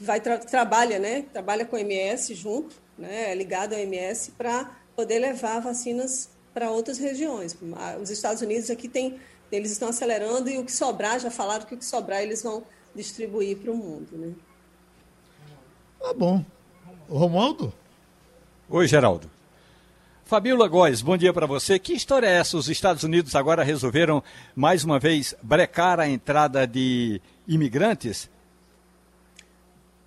[0.00, 1.26] vai tra trabalha, né?
[1.32, 3.30] Trabalha com a MS junto, né?
[3.30, 7.56] É ligado à MS para poder levar vacinas para outras regiões.
[8.02, 9.20] Os Estados Unidos aqui tem,
[9.52, 12.64] eles estão acelerando e o que sobrar, já falaram que o que sobrar eles vão
[12.92, 14.34] distribuir para o mundo, né?
[16.00, 16.44] Tá bom.
[17.08, 17.72] Romualdo?
[18.68, 19.30] Oi, Geraldo.
[20.32, 21.78] Fabiola Góes, bom dia para você.
[21.78, 22.56] Que história é essa?
[22.56, 24.24] Os Estados Unidos agora resolveram
[24.56, 28.30] mais uma vez brecar a entrada de imigrantes?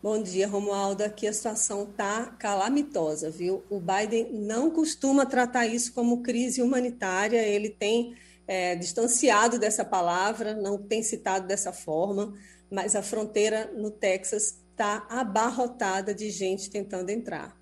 [0.01, 1.03] Bom dia, Romualdo.
[1.03, 3.63] Aqui a situação está calamitosa, viu?
[3.69, 8.15] O Biden não costuma tratar isso como crise humanitária, ele tem
[8.47, 12.33] é, distanciado dessa palavra, não tem citado dessa forma,
[12.71, 17.55] mas a fronteira no Texas está abarrotada de gente tentando entrar.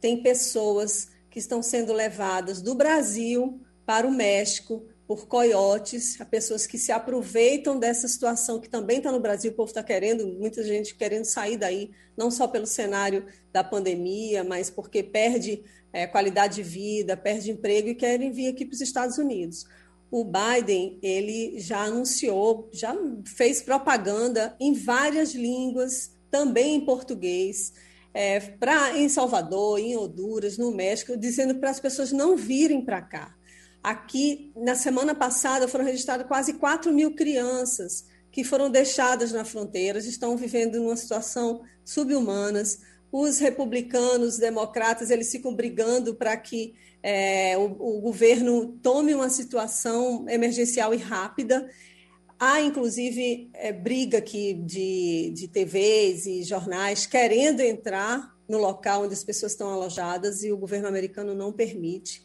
[0.00, 6.66] Tem pessoas que estão sendo levadas do Brasil para o México por coiotes, a pessoas
[6.66, 10.62] que se aproveitam dessa situação que também está no Brasil, o povo está querendo, muita
[10.62, 15.64] gente querendo sair daí, não só pelo cenário da pandemia, mas porque perde
[15.94, 19.64] é, qualidade de vida, perde emprego e querem vir aqui para os Estados Unidos.
[20.10, 27.72] O Biden, ele já anunciou, já fez propaganda em várias línguas, também em português,
[28.18, 33.00] é, pra, em Salvador, em Honduras, no México, dizendo para as pessoas não virem para
[33.00, 33.32] cá.
[33.80, 40.00] Aqui, na semana passada, foram registradas quase 4 mil crianças que foram deixadas na fronteira,
[40.00, 42.80] estão vivendo numa situação subhumanas.
[43.12, 47.66] Os republicanos, democratas, eles ficam brigando para que é, o,
[47.98, 51.70] o governo tome uma situação emergencial e rápida.
[52.38, 59.14] Há, inclusive, é, briga aqui de, de TVs e jornais querendo entrar no local onde
[59.14, 62.24] as pessoas estão alojadas e o governo americano não permite.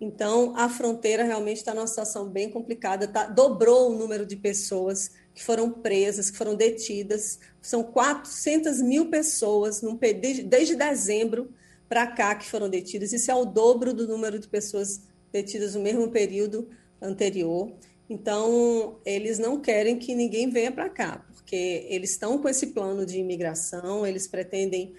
[0.00, 5.12] Então, a fronteira realmente está numa situação bem complicada, tá, dobrou o número de pessoas
[5.32, 7.38] que foram presas, que foram detidas.
[7.60, 11.54] São 400 mil pessoas num, desde, desde dezembro
[11.88, 13.12] para cá que foram detidas.
[13.12, 16.68] Isso é o dobro do número de pessoas detidas no mesmo período
[17.00, 17.72] anterior.
[18.12, 23.06] Então, eles não querem que ninguém venha para cá, porque eles estão com esse plano
[23.06, 24.92] de imigração, eles pretendem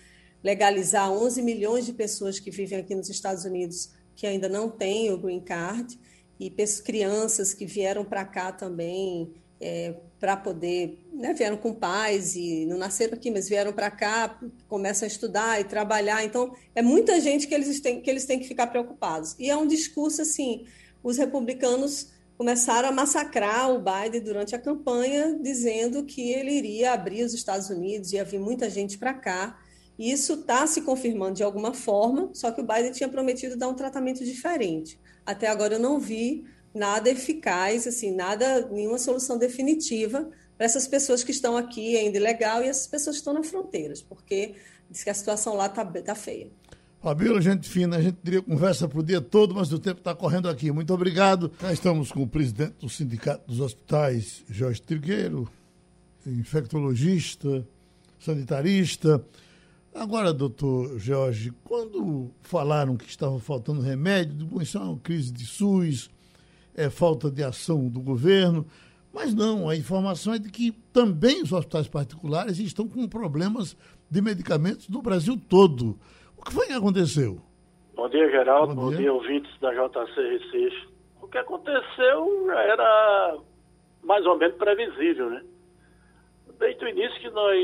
[0.43, 5.11] legalizar 11 milhões de pessoas que vivem aqui nos Estados Unidos que ainda não têm
[5.11, 5.99] o green card
[6.39, 6.49] e
[6.83, 12.77] crianças que vieram para cá também é, para poder, né, vieram com pais e não
[12.77, 16.23] nasceram aqui, mas vieram para cá, começam a estudar e trabalhar.
[16.25, 19.35] Então, é muita gente que eles têm que eles têm que ficar preocupados.
[19.37, 20.65] E é um discurso assim,
[21.03, 27.23] os republicanos começaram a massacrar o Biden durante a campanha, dizendo que ele iria abrir
[27.23, 29.59] os Estados Unidos, ia vir muita gente para cá.
[29.97, 33.75] Isso está se confirmando de alguma forma, só que o Biden tinha prometido dar um
[33.75, 34.99] tratamento diferente.
[35.25, 41.23] Até agora eu não vi nada eficaz, assim, nada, nenhuma solução definitiva para essas pessoas
[41.23, 44.55] que estão aqui ainda ilegal e essas pessoas que estão nas fronteiras, porque
[44.89, 46.51] diz que a situação lá está tá feia.
[47.03, 50.15] Fabíola, gente fina, a gente teria conversa para o dia todo, mas o tempo está
[50.15, 50.71] correndo aqui.
[50.71, 51.51] Muito obrigado.
[51.59, 55.49] Já estamos com o presidente do Sindicato dos Hospitais, Jorge Trigueiro,
[56.25, 57.67] infectologista,
[58.17, 59.21] sanitarista.
[59.93, 66.09] Agora, doutor Jorge, quando falaram que estava faltando remédio, isso é uma crise de SUS,
[66.73, 68.65] é falta de ação do governo,
[69.13, 73.75] mas não, a informação é de que também os hospitais particulares estão com problemas
[74.09, 75.99] de medicamentos no Brasil todo.
[76.43, 77.37] O que foi que aconteceu?
[77.95, 78.75] Bom dia, Geraldo.
[78.75, 78.97] Bom, Bom dia.
[78.97, 80.89] dia, ouvintes da JC Recife.
[81.21, 83.37] O que aconteceu já era
[84.03, 85.41] mais ou menos previsível, né?
[86.59, 87.57] Desde o início que nós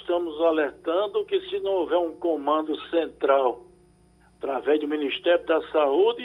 [0.00, 3.64] estamos alertando que se não houver um comando central
[4.38, 6.24] através do Ministério da Saúde,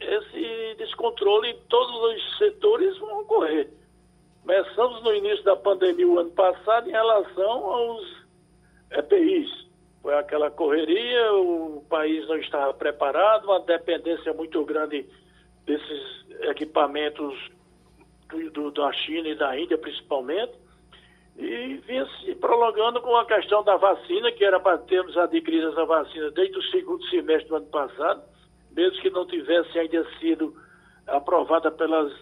[0.00, 3.68] esse descontrole em todos os setores vão ocorrer.
[4.42, 8.24] Começamos no início da pandemia o ano passado em relação aos
[8.92, 9.67] EPIs.
[10.02, 15.06] Foi aquela correria, o país não estava preparado, uma dependência muito grande
[15.66, 17.50] desses equipamentos
[18.28, 20.52] do, do, da China e da Índia principalmente
[21.38, 25.84] e vinha se prolongando com a questão da vacina, que era para termos adquirido essa
[25.84, 28.22] vacina desde o segundo semestre do ano passado,
[28.72, 30.52] mesmo que não tivesse ainda sido
[31.06, 32.12] aprovada pelas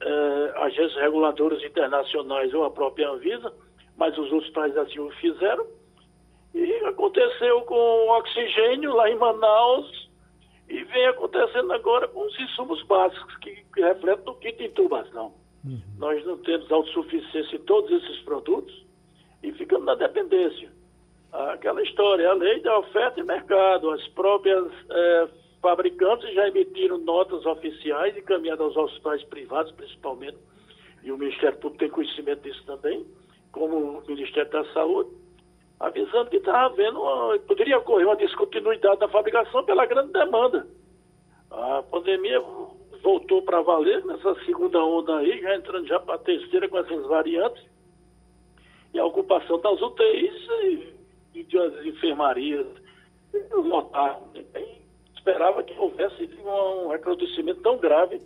[0.00, 3.52] eh, agências reguladoras internacionais ou a própria Anvisa,
[3.94, 5.66] mas os outros países assim o fizeram.
[6.54, 10.10] E aconteceu com o oxigênio lá em Manaus
[10.68, 15.34] e vem acontecendo agora com os insumos básicos que, que refletem no kit de intubação.
[15.64, 15.80] Uhum.
[15.98, 18.84] Nós não temos autossuficiência em todos esses produtos
[19.42, 20.70] e ficamos na dependência.
[21.32, 25.28] Aquela história, a lei da oferta e mercado, as próprias é,
[25.62, 30.36] fabricantes já emitiram notas oficiais encaminhadas aos hospitais privados, principalmente,
[31.02, 33.06] e o Ministério Público tem conhecimento disso também,
[33.50, 35.10] como o Ministério da Saúde,
[35.82, 40.66] avisando que estava havendo, uma, poderia ocorrer uma descontinuidade da fabricação pela grande demanda.
[41.50, 42.40] A pandemia
[43.02, 47.04] voltou para valer nessa segunda onda aí, já entrando já para a terceira com essas
[47.06, 47.64] variantes.
[48.94, 50.94] E a ocupação das UTIs e,
[51.34, 52.66] e das enfermarias
[53.50, 54.28] lotaram.
[55.16, 58.20] Esperava que houvesse um recrudescimento tão grave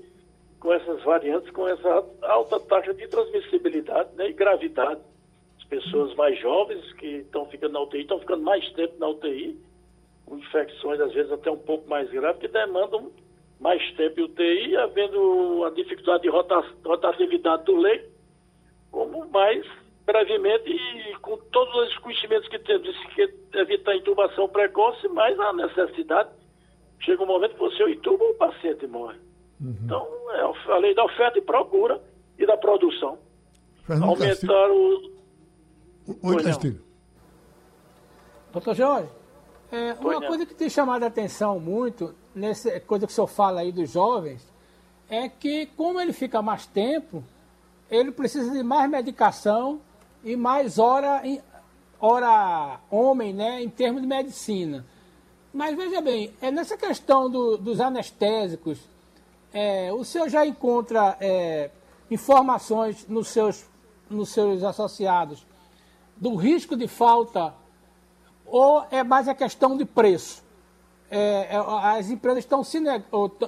[0.60, 5.00] com essas variantes, com essa alta taxa de transmissibilidade né, e gravidade.
[5.66, 9.58] As pessoas mais jovens que estão ficando na UTI, estão ficando mais tempo na UTI,
[10.24, 13.10] com infecções às vezes até um pouco mais graves, que demandam
[13.58, 18.08] mais tempo em UTI, havendo a dificuldade de rotatividade do leito,
[18.92, 19.66] como mais
[20.04, 25.52] brevemente e com todos os conhecimentos que temos que evitar a intubação precoce, mais a
[25.52, 26.30] necessidade.
[27.00, 29.18] Chega um momento que você intuba o paciente morre.
[29.60, 29.74] Uhum.
[29.84, 32.00] Então, é a lei da oferta e procura
[32.38, 33.18] e da produção.
[33.84, 35.12] Fernando Aumentar Castilho.
[35.12, 35.15] o.
[36.22, 36.80] Oi, Castilho.
[38.52, 39.08] Doutor Jorge,
[39.72, 43.60] é, uma coisa que tem chamado a atenção muito nessa coisa que o senhor fala
[43.60, 44.40] aí dos jovens,
[45.08, 47.24] é que como ele fica mais tempo,
[47.90, 49.80] ele precisa de mais medicação
[50.22, 51.22] e mais hora,
[52.00, 54.86] hora homem, né, em termos de medicina.
[55.52, 58.78] Mas veja bem, é nessa questão do, dos anestésicos,
[59.52, 61.70] é, o senhor já encontra é,
[62.10, 63.66] informações nos seus
[64.08, 65.45] nos seus associados
[66.16, 67.54] do risco de falta
[68.44, 70.44] ou é mais a questão de preço?
[71.10, 72.80] É, é, as empresas estão se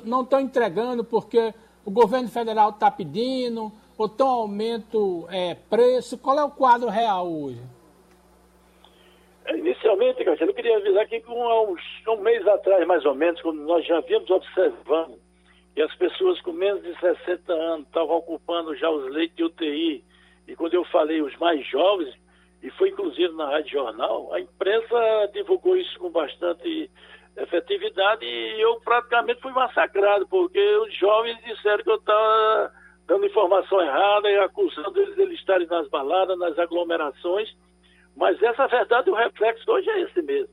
[0.04, 1.52] não estão entregando porque
[1.84, 6.18] o governo federal está pedindo, ou estão aumento é, preço?
[6.18, 7.60] Qual é o quadro real hoje?
[9.46, 13.84] É, inicialmente, eu queria avisar que uns, um mês atrás, mais ou menos, quando nós
[13.86, 15.18] já vimos observando
[15.74, 20.04] que as pessoas com menos de 60 anos estavam ocupando já os leitos de UTI,
[20.46, 22.14] e quando eu falei os mais jovens,
[22.62, 26.90] e foi inclusive na Rádio Jornal, a imprensa divulgou isso com bastante
[27.36, 32.72] efetividade e eu praticamente fui massacrado, porque os jovens disseram que eu estava
[33.06, 37.48] dando informação errada e acusando eles de estarem nas baladas, nas aglomerações,
[38.16, 40.52] mas essa verdade, o reflexo hoje é esse mesmo.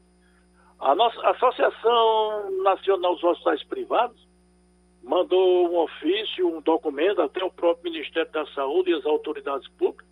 [0.79, 4.25] A nossa Associação Nacional dos Hospitais Privados
[5.03, 10.07] mandou um ofício, um documento, até o próprio Ministério da Saúde e as autoridades públicas,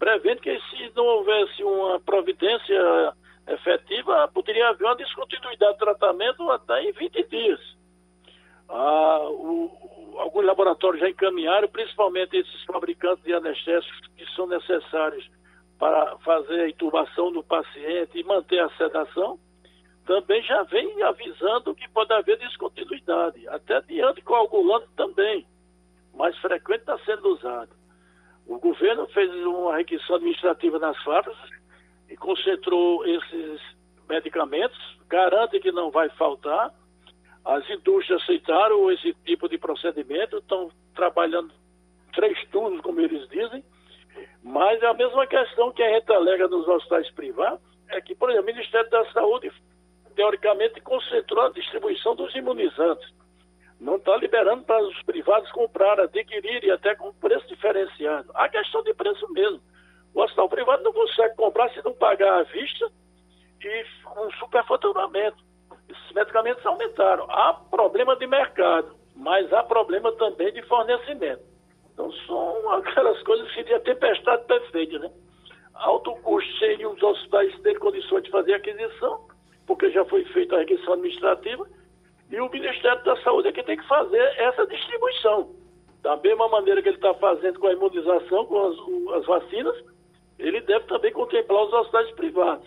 [0.00, 3.12] prevendo que se não houvesse uma providência
[3.46, 7.60] efetiva, poderia haver uma descontinuidade de tratamento até em 20 dias.
[8.66, 9.70] Ah, o,
[10.16, 15.28] alguns laboratórios já encaminharam, principalmente esses fabricantes de anestésicos que são necessários
[15.78, 19.38] para fazer a intubação do paciente e manter a sedação,
[20.06, 23.46] também já vem avisando que pode haver descontinuidade.
[23.48, 25.46] Até de anticoagulante também,
[26.14, 27.79] mais frequente está sendo usado.
[28.50, 31.38] O governo fez uma requisição administrativa nas fábricas
[32.08, 33.60] e concentrou esses
[34.08, 34.76] medicamentos,
[35.08, 36.74] garante que não vai faltar.
[37.44, 41.54] As indústrias aceitaram esse tipo de procedimento, estão trabalhando
[42.12, 43.62] três turnos, como eles dizem,
[44.42, 48.50] mas a mesma questão que a gente alega nos hospitais privados, é que, por exemplo,
[48.50, 49.52] o Ministério da Saúde,
[50.16, 53.14] teoricamente, concentrou a distribuição dos imunizantes.
[53.80, 58.30] Não está liberando para os privados comprar, adquirir e até com preço diferenciado.
[58.34, 59.60] A questão de preço mesmo.
[60.14, 62.90] O hospital privado não consegue comprar se não pagar à vista
[63.62, 65.42] e com superfaturamento.
[65.88, 67.24] Esses medicamentos aumentaram.
[67.30, 71.42] Há problema de mercado, mas há problema também de fornecimento.
[71.92, 75.10] Então são aquelas coisas que seria tempestade perfeita, né?
[75.74, 79.26] Alto custo sem os hospitais terem condições de fazer aquisição,
[79.66, 81.66] porque já foi feita a requisição administrativa,
[82.30, 85.50] e o Ministério da Saúde é que tem que fazer essa distribuição.
[86.02, 89.76] Da mesma maneira que ele está fazendo com a imunização, com as, as vacinas,
[90.38, 92.66] ele deve também contemplar os hospitais privados.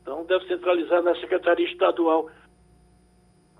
[0.00, 2.30] Então, deve centralizar na Secretaria Estadual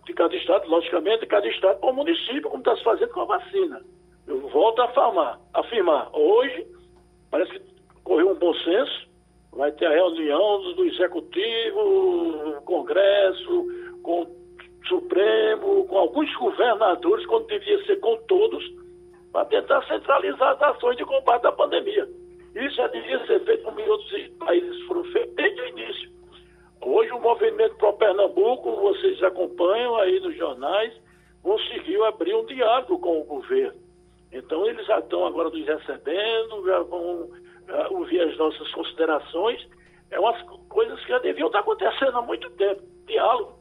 [0.07, 3.26] de cada estado, logicamente, cada estado com o município, como está se fazendo com a
[3.26, 3.82] vacina.
[4.26, 6.66] Eu volto a afirmar, afirmar hoje,
[7.30, 7.61] parece que
[8.05, 9.09] correu um bom senso,
[9.53, 13.66] vai ter a reunião do, do Executivo, Congresso,
[14.03, 14.39] com
[14.87, 18.64] Supremo, com alguns governadores, quando devia ser com todos,
[19.33, 22.09] para tentar centralizar as ações de combate à pandemia.
[22.55, 26.11] Isso já devia ser feito como em outros países foram feitos desde o início.
[26.83, 30.93] Hoje o movimento Pro Pernambuco, vocês acompanham aí nos jornais,
[31.43, 33.78] conseguiu abrir um diálogo com o governo.
[34.33, 37.31] Então eles já estão agora nos recebendo, já vão
[37.91, 39.64] ouvir as nossas considerações.
[40.11, 42.83] É umas coisas que já deviam estar acontecendo há muito tempo.
[43.07, 43.60] Diálogo.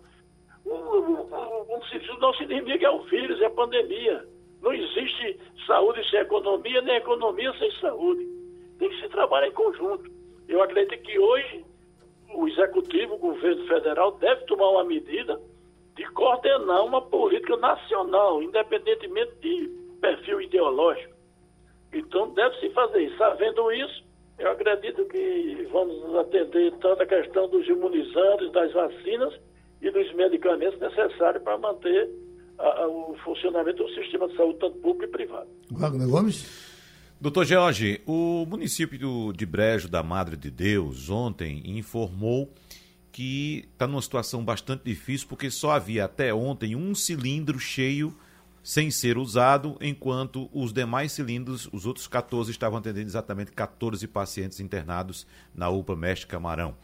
[0.65, 4.25] O, nosso inimigo é o vírus, é a pandemia.
[4.61, 8.39] Não existe saúde sem economia, nem economia sem saúde
[8.79, 10.09] tem que se trabalhar em conjunto.
[10.47, 11.65] Eu acredito que hoje
[12.33, 15.39] o Executivo, o governo federal, deve tomar uma medida
[15.95, 21.13] de coordenar uma política nacional, independentemente de perfil ideológico.
[21.93, 23.17] Então deve-se fazer isso.
[23.17, 24.03] Sabendo isso,
[24.37, 29.37] eu acredito que vamos atender tanto a questão dos imunizantes, das vacinas
[29.81, 32.09] e dos medicamentos necessários para manter
[32.57, 35.47] a, a, o funcionamento do sistema de saúde, tanto público e privado.
[35.71, 36.69] Wagner Gomes?
[37.21, 42.49] Doutor George, o município de Brejo da Madre de Deus ontem informou
[43.11, 48.15] que está numa situação bastante difícil porque só havia até ontem um cilindro cheio
[48.63, 54.59] sem ser usado, enquanto os demais cilindros, os outros 14, estavam atendendo exatamente 14 pacientes
[54.59, 55.25] internados
[55.55, 56.75] na UPA Mestre Camarão.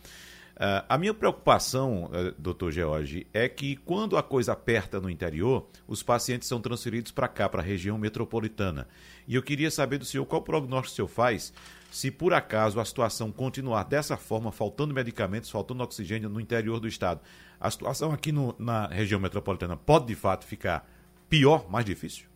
[0.55, 5.67] Uh, a minha preocupação, uh, doutor George, é que quando a coisa aperta no interior,
[5.85, 8.87] os pacientes são transferidos para cá, para a região metropolitana.
[9.27, 11.53] E eu queria saber do senhor qual prognóstico o senhor faz
[11.91, 16.87] se por acaso a situação continuar dessa forma, faltando medicamentos, faltando oxigênio no interior do
[16.87, 17.19] estado.
[17.59, 20.89] A situação aqui no, na região metropolitana pode de fato ficar
[21.29, 22.34] pior, mais difícil?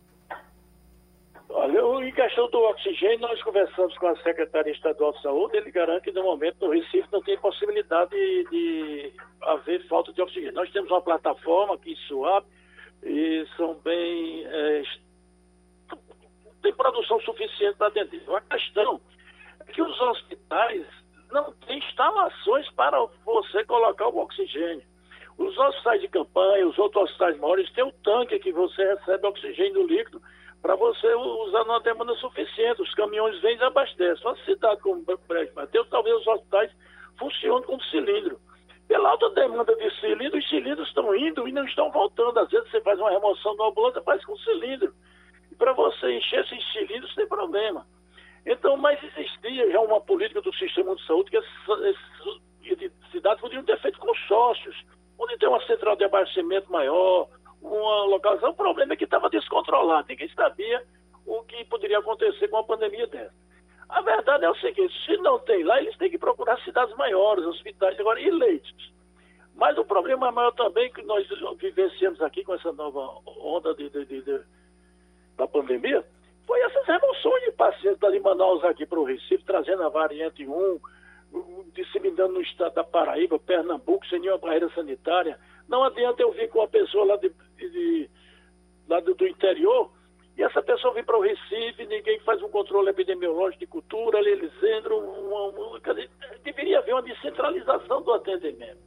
[2.40, 6.22] Questão do oxigênio, nós conversamos com a Secretaria Estadual de Saúde, ele garante que no
[6.22, 9.12] momento no Recife não tem possibilidade de, de
[9.42, 10.54] haver falta de oxigênio.
[10.54, 12.48] Nós temos uma plataforma aqui em Suape
[13.02, 14.46] e são bem.
[14.46, 14.82] É,
[16.62, 18.22] tem produção suficiente para atender.
[18.34, 18.98] A questão
[19.68, 20.86] é que os hospitais
[21.30, 24.82] não têm instalações para você colocar o oxigênio.
[25.36, 29.86] Os hospitais de campanha, os outros hospitais maiores, têm um tanque que você recebe oxigênio
[29.86, 30.22] líquido
[30.62, 32.82] para você usar numa demanda suficiente.
[32.82, 34.24] Os caminhões vêm e abastecem.
[34.24, 36.70] Uma cidade como Brejo Mateus, talvez os hospitais
[37.18, 38.38] funcionem com cilindro.
[38.86, 42.38] Pela alta demanda de cilindro, os cilindros estão indo e não estão voltando.
[42.38, 44.92] Às vezes você faz uma remoção do ambulância, faz com cilindro.
[45.50, 47.86] E para você encher esses cilindros, tem problema.
[48.44, 51.96] Então, mas existia já uma política do sistema de saúde que essas
[53.12, 54.76] cidades podiam ter feito consórcios,
[55.18, 57.28] onde tem uma central de abastecimento maior,
[57.60, 58.50] uma localização.
[58.50, 59.19] O problema é que estava
[59.90, 60.82] descontrolado, ninguém sabia
[61.26, 63.34] o que poderia acontecer com uma pandemia dessa.
[63.88, 67.44] A verdade é o seguinte: se não tem lá, eles têm que procurar cidades maiores,
[67.44, 68.92] hospitais agora e leitos.
[69.54, 71.26] Mas o problema maior também que nós
[71.58, 74.40] vivenciamos aqui com essa nova onda de, de, de
[75.36, 76.04] da pandemia
[76.46, 80.80] foi essas remoções de pacientes de Manaus aqui para o Recife, trazendo a variante 1,
[81.74, 85.38] disseminando no estado da Paraíba, Pernambuco, sem nenhuma barreira sanitária.
[85.68, 88.10] Não adianta eu vir com uma pessoa lá, de, de
[88.98, 89.90] do, do, interior
[90.36, 94.52] e essa pessoa vir para o Recife, ninguém faz um controle epidemiológico de cultura, eles
[94.78, 94.98] entram.
[94.98, 95.80] Uma, uma,
[96.42, 98.78] deveria haver uma descentralização do atendimento.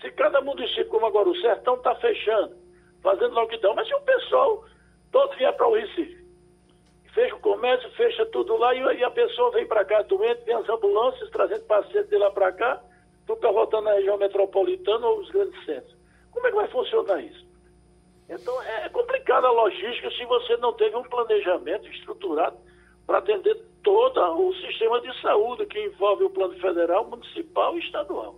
[0.00, 2.56] Se cada município, como agora o Sertão, está fechando,
[3.02, 4.64] fazendo lockdown, mas se o pessoal
[5.12, 6.26] todo vier para o Recife,
[7.14, 10.68] fecha o comércio, fecha tudo lá e, a pessoa vem para cá doente, vem as
[10.68, 12.82] ambulâncias trazendo pacientes de lá para cá,
[13.26, 15.96] tu está voltando na região metropolitana ou os grandes centros.
[16.30, 17.45] Como é que vai funcionar isso?
[18.28, 22.56] Então é, é complicada a logística se você não teve um planejamento estruturado
[23.06, 28.36] para atender todo o sistema de saúde que envolve o plano federal, municipal e estadual.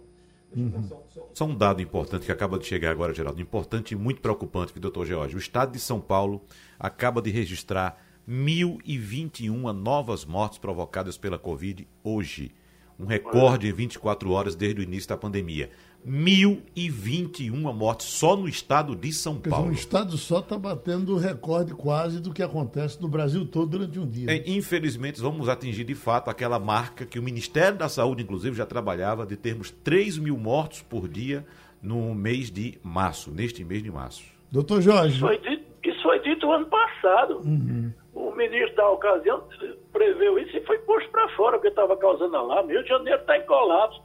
[0.54, 0.88] Uhum.
[1.34, 4.78] Só um dado importante que acaba de chegar agora, Geraldo, importante e muito preocupante, que
[4.78, 5.36] o doutor George.
[5.36, 6.42] O estado de São Paulo
[6.78, 12.54] acaba de registrar 1.021 novas mortes provocadas pela Covid hoje.
[12.98, 15.70] Um recorde em 24 horas desde o início da pandemia.
[16.06, 19.68] 1.021 mortes só no estado de São Paulo.
[19.68, 23.98] Um estado só está batendo o recorde quase do que acontece no Brasil todo durante
[23.98, 24.30] um dia.
[24.30, 28.66] É, infelizmente, vamos atingir de fato aquela marca que o Ministério da Saúde, inclusive, já
[28.66, 31.44] trabalhava de termos 3 mil mortos por dia
[31.82, 34.24] no mês de março, neste mês de março.
[34.50, 35.16] Doutor Jorge.
[35.16, 37.40] Isso foi dito, isso foi dito ano passado.
[37.44, 39.44] Uhum o ministro da ocasião
[39.92, 42.72] preveu isso e foi posto para fora, porque estava causando alarme.
[42.72, 44.02] Rio de Janeiro está em colapso.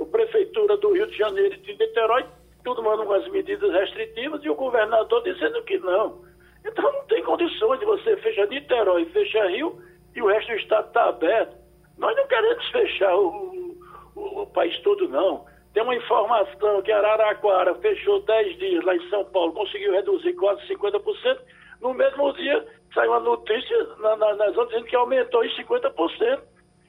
[0.00, 2.24] A Prefeitura do Rio de Janeiro e de Niterói,
[2.64, 6.24] tudo mandando as medidas restritivas e o governador dizendo que não.
[6.64, 9.80] Então não tem condições de você fechar Niterói, fechar Rio
[10.14, 11.56] e o resto do estado está aberto.
[11.96, 13.76] Nós não queremos fechar o,
[14.14, 15.46] o, o país todo, não.
[15.72, 20.66] Tem uma informação que Araraquara fechou 10 dias lá em São Paulo, conseguiu reduzir quase
[20.68, 21.38] 50%.
[21.82, 26.40] No mesmo dia, saiu uma notícia na, na, nas outras dizendo que aumentou em 50%.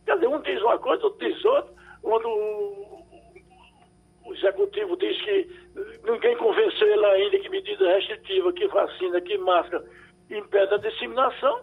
[0.06, 1.76] Quer dizer, um diz uma coisa, outro diz outra.
[4.28, 5.48] O, executivo diz que
[6.04, 9.84] ninguém convenceu ele ainda que medida restritiva, que vacina, que máscara
[10.30, 11.62] impede a disseminação,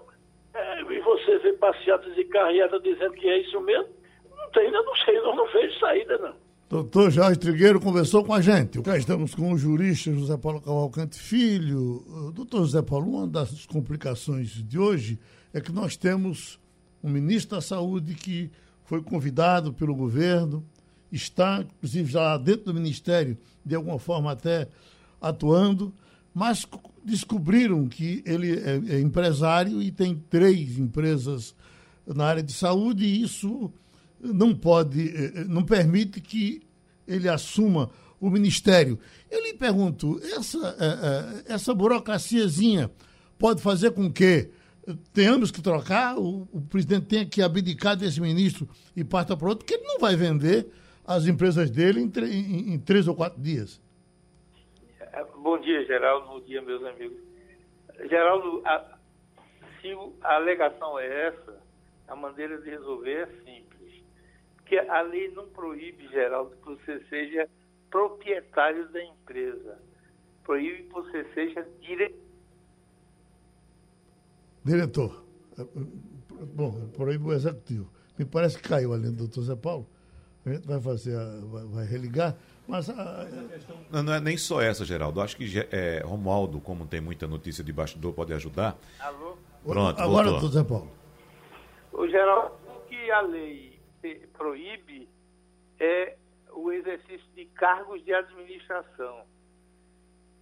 [0.55, 3.89] é, e você vê passeatas e carreatas dizendo que é isso mesmo,
[4.37, 6.45] não tem, ainda não sei, eu não vejo saída não.
[6.69, 8.81] Doutor Jorge Trigueiro conversou com a gente.
[8.83, 12.03] Cá estamos com o jurista José Paulo Cavalcante Filho.
[12.35, 15.19] Doutor José Paulo, uma das complicações de hoje
[15.53, 16.59] é que nós temos
[17.03, 18.51] um ministro da Saúde que
[18.85, 20.65] foi convidado pelo governo,
[21.15, 24.69] está, inclusive, já dentro do ministério, de alguma forma até
[25.21, 25.93] atuando,
[26.35, 26.67] mas
[27.05, 31.55] descobriram que ele é, é empresário e tem três empresas
[32.07, 33.73] na área de saúde e isso
[34.21, 36.63] não pode, eh, eh, não permite que
[37.07, 37.91] ele assuma
[38.21, 38.99] o ministério.
[39.31, 40.77] Eu lhe pergunto, essa,
[41.47, 42.91] essa burocraciazinha
[43.39, 44.49] pode fazer com que
[45.13, 49.65] tenhamos que trocar, o, o presidente tenha que abdicar desse ministro e parta para outro,
[49.65, 50.69] porque ele não vai vender
[51.07, 53.81] as empresas dele em, em, em três ou quatro dias.
[55.37, 56.27] Bom dia, Geraldo.
[56.27, 57.19] Bom dia, meus amigos.
[58.09, 58.99] Geraldo, a,
[59.81, 59.93] se
[60.23, 61.63] a alegação é essa,
[62.09, 63.75] a maneira de resolver é simples
[64.67, 67.49] que a lei não proíbe, Geraldo, que você seja
[67.91, 69.79] proprietário da empresa.
[70.43, 72.25] Proíbe que você seja diretor.
[74.65, 75.25] Diretor.
[76.55, 77.91] Bom, proíbe o executivo.
[78.19, 79.87] Me parece que caiu ali do doutor Zé Paulo.
[80.47, 82.37] A gente vai fazer, a, vai, vai, religar.
[82.69, 83.27] Mas a...
[83.91, 85.21] não, não, é nem só essa, Geraldo.
[85.21, 88.77] Acho que é, Romualdo, como tem muita notícia de bastidor, pode ajudar.
[89.01, 89.37] Alô?
[89.65, 90.91] Pronto, Agora, doutor Zé Paulo.
[91.93, 93.75] O Geraldo, o que a lei
[94.37, 95.09] proíbe
[95.81, 96.17] é
[96.53, 99.25] o exercício de cargos de administração.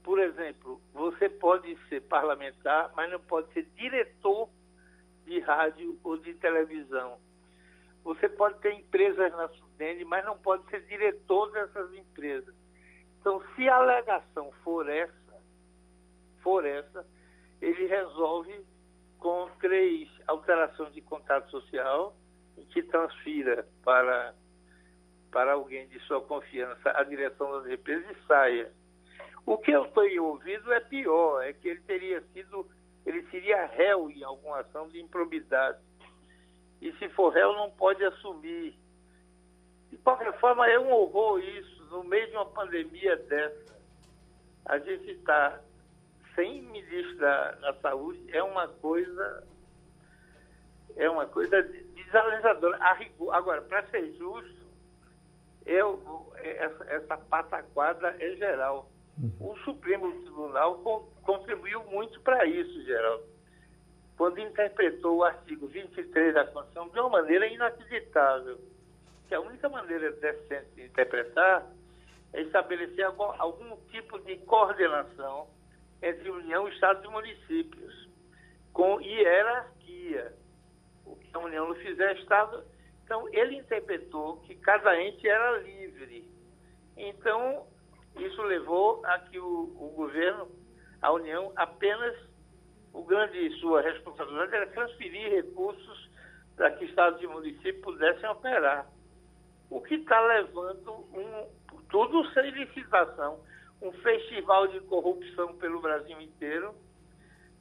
[0.02, 4.48] Por exemplo, você pode ser parlamentar, mas não pode ser diretor
[5.24, 7.18] de rádio ou de televisão.
[8.04, 12.54] Você pode ter empresas na Sudene, mas não pode ser diretor dessas empresas.
[13.20, 15.42] Então, se a alegação for essa,
[16.42, 17.06] for essa,
[17.60, 18.64] ele resolve
[19.18, 22.16] com três alterações de contrato social
[22.70, 24.34] que transfira para,
[25.30, 28.72] para alguém de sua confiança a direção das empresas e saia.
[29.46, 32.66] O que eu tenho ouvido é pior, é que ele teria sido,
[33.06, 35.78] ele seria réu em alguma ação de improbidade.
[36.82, 38.76] E se for réu, não pode assumir.
[39.88, 43.80] De qualquer forma, é um horror isso, no meio de uma pandemia dessa.
[44.66, 45.60] A gente está
[46.34, 49.46] sem ministro da, da saúde, é uma coisa
[50.96, 52.78] é uma coisa desalentadora.
[53.30, 54.66] Agora, para ser justo,
[55.64, 58.90] eu, essa, essa pataquada é geral.
[59.38, 60.78] O Supremo Tribunal
[61.22, 63.24] contribuiu muito para isso, Geraldo,
[64.22, 68.56] quando interpretou o artigo 23 da Constituição de uma maneira inacreditável.
[69.26, 71.66] Que a única maneira decente de interpretar
[72.32, 75.48] é estabelecer algum, algum tipo de coordenação
[76.00, 78.08] entre União, Estados e municípios,
[78.72, 80.32] com hierarquia.
[81.04, 82.62] O que a União não fizer, Estado.
[83.04, 86.30] Então, ele interpretou que cada ente era livre.
[86.96, 87.66] Então,
[88.14, 90.48] isso levou a que o, o governo,
[91.00, 92.31] a União, apenas
[92.92, 96.10] o grande sua responsabilidade era transferir recursos
[96.56, 98.86] para que estados e municípios pudessem operar.
[99.70, 101.48] O que está levando um,
[101.88, 103.40] tudo sem licitação,
[103.80, 106.74] um festival de corrupção pelo Brasil inteiro.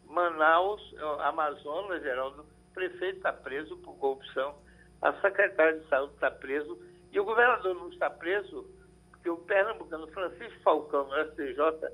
[0.06, 0.82] Manaus,
[1.22, 4.56] Amazonas, Geraldo, prefeito está preso por corrupção,
[5.02, 6.78] a secretária de saúde está preso,
[7.12, 8.66] e o governador não está preso
[9.24, 11.90] que o pernambucano Francisco Falcão, no STJ,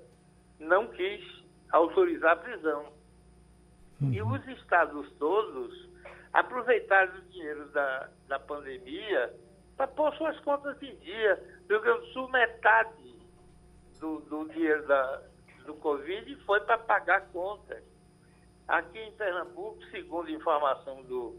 [0.60, 1.24] não quis
[1.72, 2.97] autorizar a prisão.
[4.02, 4.14] Uhum.
[4.14, 5.90] E os estados todos
[6.34, 9.34] aproveitaram o dinheiro da, da pandemia
[9.76, 11.44] para pôr suas contas em dia.
[11.66, 13.20] O Rio Grande do Sul, metade
[14.00, 15.24] do, do dinheiro da,
[15.66, 17.84] do Covid foi para pagar contas.
[18.68, 21.36] Aqui em Pernambuco, segundo informação do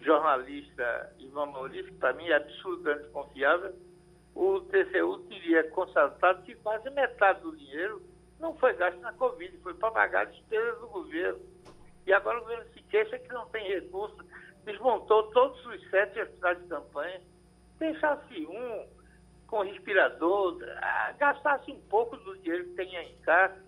[0.00, 3.74] jornalista Ivan Maurício, que para mim é absolutamente confiável,
[4.34, 8.02] o TCU teria constatado que quase metade do dinheiro
[8.38, 11.40] não foi gasto na Covid, foi para pagar despesas do governo.
[12.08, 14.16] E agora o governo se queixa que não tem recurso,
[14.64, 17.20] desmontou todos os sete hospitais de campanha,
[17.78, 18.88] deixasse um
[19.46, 20.58] com respirador,
[21.18, 23.62] gastasse um pouco do dinheiro que tem em casa.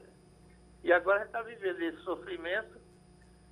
[0.83, 2.81] E agora está vivendo esse sofrimento,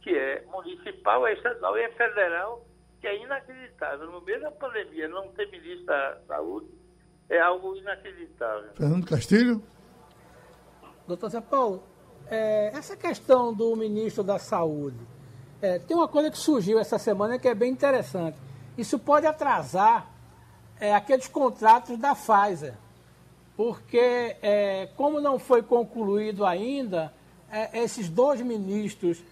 [0.00, 2.66] que é municipal, é estadual e é federal,
[3.02, 4.10] que é inacreditável.
[4.10, 6.70] No meio da pandemia, não ter ministro da Saúde,
[7.28, 8.70] é algo inacreditável.
[8.74, 9.62] Fernando Castilho?
[11.06, 11.82] Doutor Zé Paulo,
[12.30, 14.98] é, essa questão do ministro da Saúde,
[15.60, 18.38] é, tem uma coisa que surgiu essa semana que é bem interessante.
[18.76, 20.06] Isso pode atrasar
[20.78, 22.74] é, aqueles contratos da Pfizer,
[23.56, 27.12] porque é, como não foi concluído ainda,
[27.50, 29.22] é, esses dois ministros,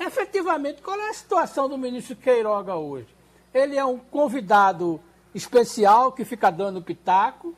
[0.00, 3.08] efetivamente, qual é a situação do ministro Queiroga hoje?
[3.52, 5.00] Ele é um convidado
[5.34, 7.54] especial que fica dando pitaco,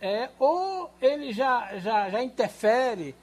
[0.00, 3.16] é, ou ele já, já, já interfere?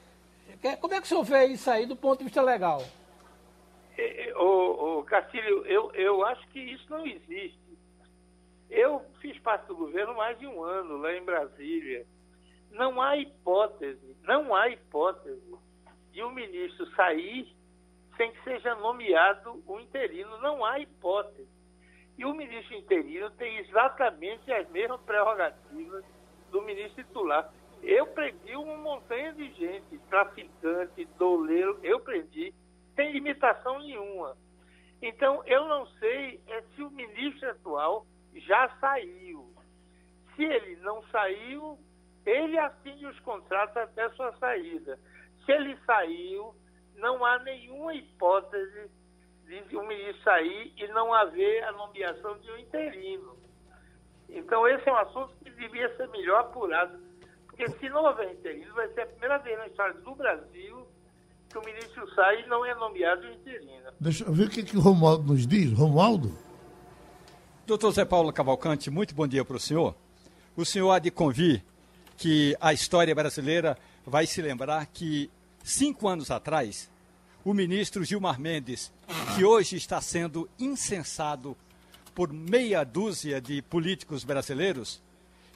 [0.74, 2.82] Como é que o senhor vê isso aí do ponto de vista legal?
[3.96, 7.58] É, é, ô, ô, Castilho, eu, eu acho que isso não existe.
[8.68, 12.04] Eu fiz parte do governo mais de um ano lá em Brasília.
[12.70, 15.54] Não há hipótese, não há hipótese
[16.10, 17.54] de um ministro sair
[18.16, 20.38] sem que seja nomeado o interino.
[20.38, 21.48] Não há hipótese.
[22.18, 26.04] E o ministro interino tem exatamente as mesmas prerrogativas
[26.50, 27.52] do ministro titular.
[27.86, 32.52] Eu prendi uma montanha de gente, traficante, doleiro, eu prendi,
[32.96, 34.36] sem limitação nenhuma.
[35.00, 39.48] Então, eu não sei é, se o ministro atual já saiu.
[40.34, 41.78] Se ele não saiu,
[42.24, 44.98] ele assine os contratos até sua saída.
[45.44, 46.56] Se ele saiu,
[46.96, 48.90] não há nenhuma hipótese
[49.44, 53.36] de um ministro sair e não haver a nomeação de um interino.
[54.28, 56.98] Então, esse é um assunto que devia ser melhor apurado,
[57.56, 60.86] porque se não houver interino, vai ser a primeira vez na história do Brasil
[61.48, 63.90] que o ministro sai e não é nomeado interino.
[63.98, 65.72] Deixa eu ver o que, que o Romualdo nos diz.
[65.72, 66.36] Romualdo?
[67.66, 69.94] Doutor Zé Paulo Cavalcante, muito bom dia para o senhor.
[70.54, 71.64] O senhor há de convir
[72.18, 75.30] que a história brasileira vai se lembrar que
[75.64, 76.90] cinco anos atrás
[77.42, 78.92] o ministro Gilmar Mendes,
[79.34, 81.56] que hoje está sendo incensado
[82.14, 85.02] por meia dúzia de políticos brasileiros,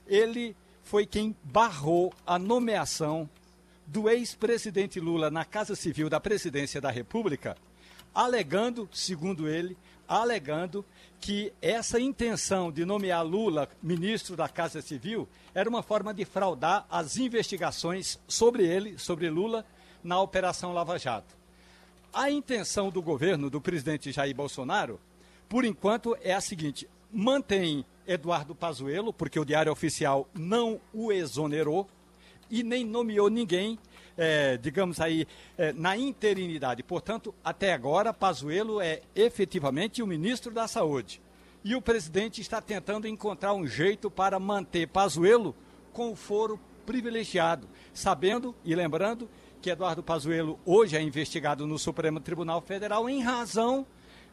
[0.07, 3.29] ele foi quem barrou a nomeação
[3.87, 7.57] do ex-presidente Lula na Casa Civil da Presidência da República
[8.15, 9.77] alegando, segundo ele,
[10.07, 10.85] alegando
[11.21, 16.87] que essa intenção de nomear Lula ministro da Casa Civil era uma forma de fraudar
[16.91, 19.65] as investigações sobre ele, sobre Lula,
[20.03, 21.37] na Operação Lava Jato.
[22.13, 24.99] A intenção do governo do presidente Jair Bolsonaro,
[25.49, 31.89] por enquanto, é a seguinte: mantém Eduardo Pazuello, porque o Diário Oficial não o exonerou
[32.51, 33.79] e nem nomeou ninguém
[34.21, 35.27] é, digamos aí,
[35.57, 36.83] é, na interinidade.
[36.83, 41.23] Portanto, até agora, Pazuello é efetivamente o ministro da Saúde.
[41.65, 45.55] E o presidente está tentando encontrar um jeito para manter Pazuello
[45.93, 49.29] com o foro privilegiado, sabendo e lembrando
[49.63, 53.87] que Eduardo Pazuello hoje é investigado no Supremo Tribunal Federal em razão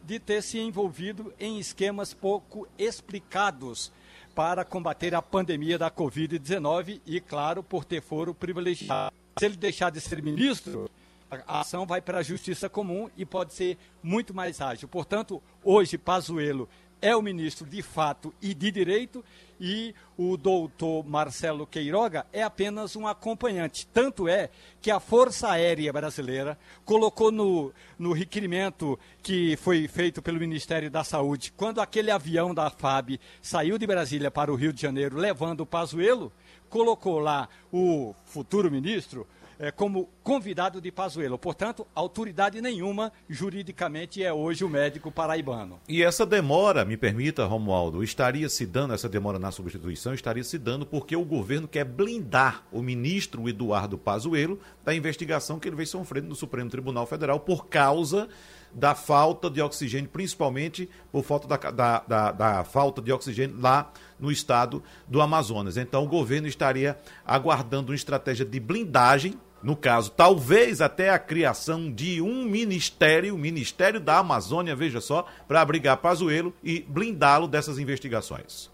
[0.07, 3.91] de ter se envolvido em esquemas pouco explicados
[4.33, 9.91] para combater a pandemia da Covid-19 e, claro, por ter foro privilegiado se ele deixar
[9.91, 10.89] de ser ministro,
[11.29, 14.87] a ação vai para a justiça comum e pode ser muito mais ágil.
[14.87, 16.69] Portanto, hoje Pazuello
[17.01, 19.23] é o ministro de fato e de direito
[19.59, 23.87] e o doutor Marcelo Queiroga é apenas um acompanhante.
[23.87, 24.49] Tanto é
[24.81, 31.03] que a Força Aérea Brasileira colocou no, no requerimento que foi feito pelo Ministério da
[31.03, 35.61] Saúde, quando aquele avião da FAB saiu de Brasília para o Rio de Janeiro levando
[35.61, 36.31] o Pazuello,
[36.69, 39.27] colocou lá o futuro ministro
[39.59, 41.37] é, como convidado de Pazuello.
[41.37, 45.79] Portanto, autoridade nenhuma juridicamente é hoje o médico paraibano.
[45.87, 50.57] E essa demora, me permita, Romualdo, estaria se dando, essa demora na substituição, estaria se
[50.57, 55.85] dando porque o governo quer blindar o ministro Eduardo Pazuello da investigação que ele vem
[55.85, 58.27] sofrendo no Supremo Tribunal Federal por causa
[58.73, 63.91] da falta de oxigênio, principalmente por falta da, da, da, da, falta de oxigênio lá
[64.19, 65.77] no estado do Amazonas.
[65.77, 71.91] Então, o governo estaria aguardando uma estratégia de blindagem, no caso, talvez até a criação
[71.91, 77.79] de um ministério, o Ministério da Amazônia, veja só, para abrigar Pazuello e blindá-lo dessas
[77.79, 78.71] investigações.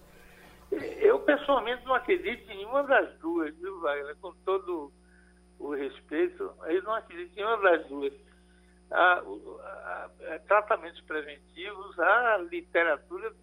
[1.00, 4.16] Eu, pessoalmente, não acredito em nenhuma das duas, viu, Wagner?
[4.20, 4.92] Com todo
[5.60, 8.14] o respeito, eu não acredito em nenhuma das duas
[8.92, 13.34] a, a, a, tratamentos preventivos, a literatura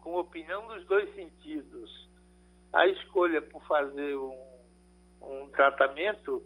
[0.00, 2.08] com opinião dos dois sentidos.
[2.72, 4.36] A escolha por fazer um,
[5.22, 6.42] um tratamento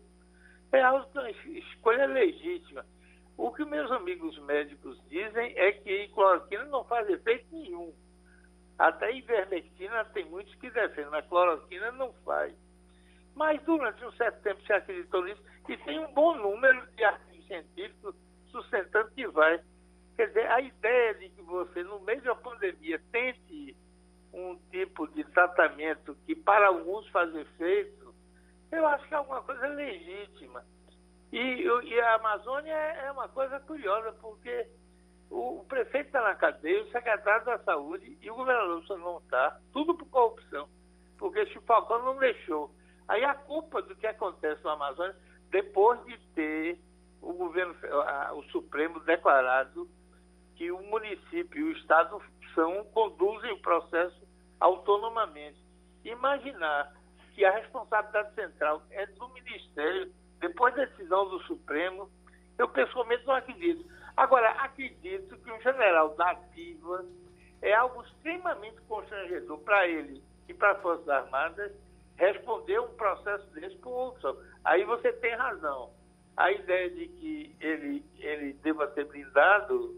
[0.72, 2.84] é uma escolha legítima.
[3.36, 7.92] O que meus amigos médicos dizem é que cloroquina não faz efeito nenhum.
[8.78, 12.54] Até ivermectina tem muitos que defendem, mas cloroquina não faz.
[13.34, 17.46] Mas durante um certo tempo se acreditou nisso e tem um bom número de artigos
[17.46, 18.14] científico
[18.50, 19.60] sustentando que vai.
[20.16, 23.76] Quer dizer, a ideia de que você, no meio da pandemia, tente
[24.32, 28.09] um tipo de tratamento que para alguns faz efeito,
[28.72, 30.64] eu acho que é alguma coisa legítima.
[31.32, 34.66] E, e a Amazônia é, é uma coisa curiosa, porque
[35.30, 39.60] o, o prefeito está na cadeia, o secretário da Saúde e o governador não está,
[39.72, 40.68] tudo por corrupção,
[41.18, 42.74] porque Chupacó não deixou.
[43.06, 45.16] Aí a culpa do que acontece no Amazônia,
[45.50, 46.78] depois de ter
[47.20, 47.74] o governo,
[48.34, 49.88] o Supremo declarado
[50.56, 52.20] que o município e o Estado
[52.54, 54.20] são, conduzem o processo
[54.58, 55.58] autonomamente.
[56.04, 56.92] Imaginar
[57.40, 62.10] que a responsabilidade central é do Ministério, depois da decisão do Supremo,
[62.58, 63.82] eu pessoalmente não acredito.
[64.14, 67.02] Agora, acredito que um general da ativa
[67.62, 71.72] é algo extremamente constrangedor para ele e para as Forças Armadas
[72.16, 74.38] responder um processo desse por outro.
[74.62, 75.90] Aí você tem razão
[76.36, 79.96] a ideia de que ele, ele deva ser blindado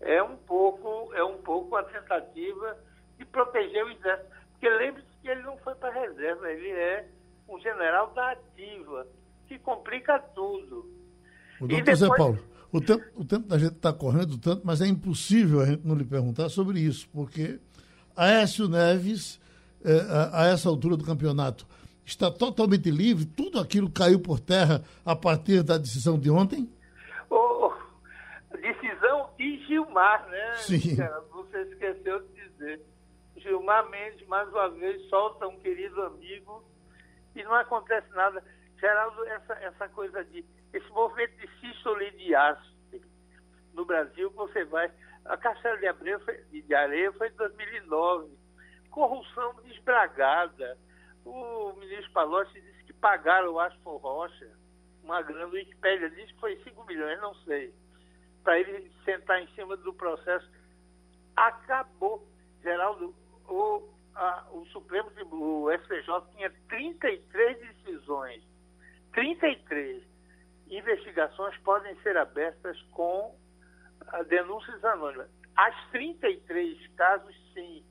[0.00, 2.78] é um pouco é um pouco a tentativa
[3.18, 4.30] de proteger o exército.
[4.52, 7.08] Porque lembre-se que ele não foi para a reserva, ele é
[7.48, 9.06] um general da ativa,
[9.46, 10.90] que complica tudo.
[11.60, 11.98] O doutor depois...
[11.98, 12.38] Zé Paulo,
[12.72, 15.94] o tempo, o tempo da gente está correndo tanto, mas é impossível a gente não
[15.94, 17.60] lhe perguntar sobre isso, porque
[18.16, 19.40] Aécio Neves,
[19.84, 21.66] eh, a, a essa altura do campeonato,
[22.04, 23.24] está totalmente livre?
[23.24, 26.68] Tudo aquilo caiu por terra a partir da decisão de ontem?
[27.30, 27.72] Oh,
[28.50, 30.54] decisão de Gilmar, né?
[30.56, 30.96] Sim.
[31.30, 32.91] Você esqueceu de dizer.
[33.42, 36.64] Gilmar Mendes, mais uma vez, solta um querido amigo
[37.34, 38.42] e não acontece nada.
[38.78, 40.44] Geraldo, essa, essa coisa de.
[40.72, 42.72] Esse movimento de sístole de aço
[43.74, 44.90] no Brasil, você vai.
[45.24, 48.38] A Castelo de, Abreu foi, de Areia foi em 2009.
[48.90, 50.78] Corrupção desbragada
[51.24, 54.50] o ministro Palocci disse que pagaram o Asfor Rocha
[55.02, 57.74] uma grana, o disse que foi 5 milhões, não sei,
[58.42, 60.48] para ele sentar em cima do processo.
[61.36, 62.26] Acabou.
[62.62, 63.12] Geraldo,
[63.52, 68.42] o, a, o Supremo, o STJ tinha 33 decisões.
[69.12, 70.02] 33
[70.68, 73.36] investigações podem ser abertas com
[74.08, 75.28] a denúncias anônimas.
[75.54, 77.84] As 33 casos, sim.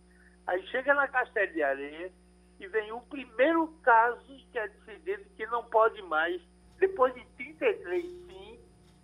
[0.47, 2.11] Aí chega na Castelo de Areia
[2.59, 6.41] e vem o primeiro caso que é decidido que não pode mais.
[6.79, 8.59] Depois de 33, sim,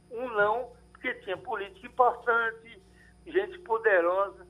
[0.10, 2.82] um não, porque tinha política importante,
[3.28, 4.48] gente poderosa.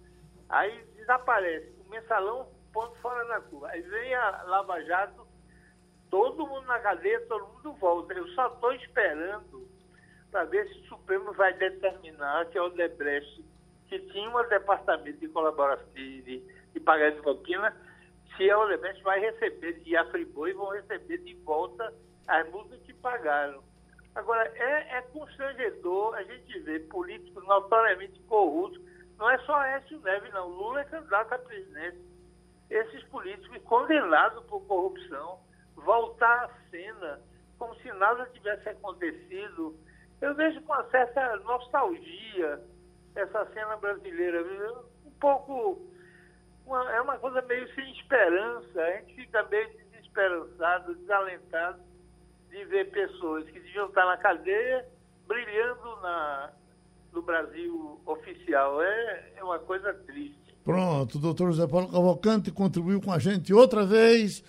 [0.48, 1.77] Aí desaparece.
[1.90, 3.70] Mensalão, ponto fora da curva.
[3.70, 5.28] Aí vem a Lava Jato,
[6.10, 8.14] todo mundo na cadeia, todo mundo volta.
[8.14, 9.68] Eu só estou esperando
[10.32, 13.44] para ver se o Supremo vai determinar que a Odebrecht,
[13.88, 16.40] que tinha um departamento de colaboração de, de,
[16.74, 17.76] de pagamento de propina,
[18.36, 21.94] se a Odebrecht vai receber, e a Friboi vão receber de volta
[22.28, 23.64] as multas que pagaram.
[24.14, 28.82] Agora, é, é constrangedor a gente ver políticos notoriamente corruptos.
[29.18, 30.48] Não é só Écio Neves, não.
[30.48, 31.98] Lula é candidato a presidente.
[32.70, 35.40] Esses políticos condenados por corrupção
[35.76, 37.22] voltar à cena
[37.58, 39.76] como se nada tivesse acontecido
[40.22, 42.60] eu vejo com uma certa nostalgia
[43.16, 44.44] essa cena brasileira,
[45.06, 45.88] um pouco.
[46.66, 51.80] Uma, é uma coisa meio sem esperança, a gente fica meio desesperançado, desalentado
[52.50, 54.86] de ver pessoas que deviam estar na cadeia
[55.28, 56.52] brilhando na,
[57.18, 58.82] no Brasil oficial.
[58.82, 60.38] É, é uma coisa triste.
[60.64, 64.44] Pronto, o doutor José Paulo Cavalcante contribuiu com a gente outra vez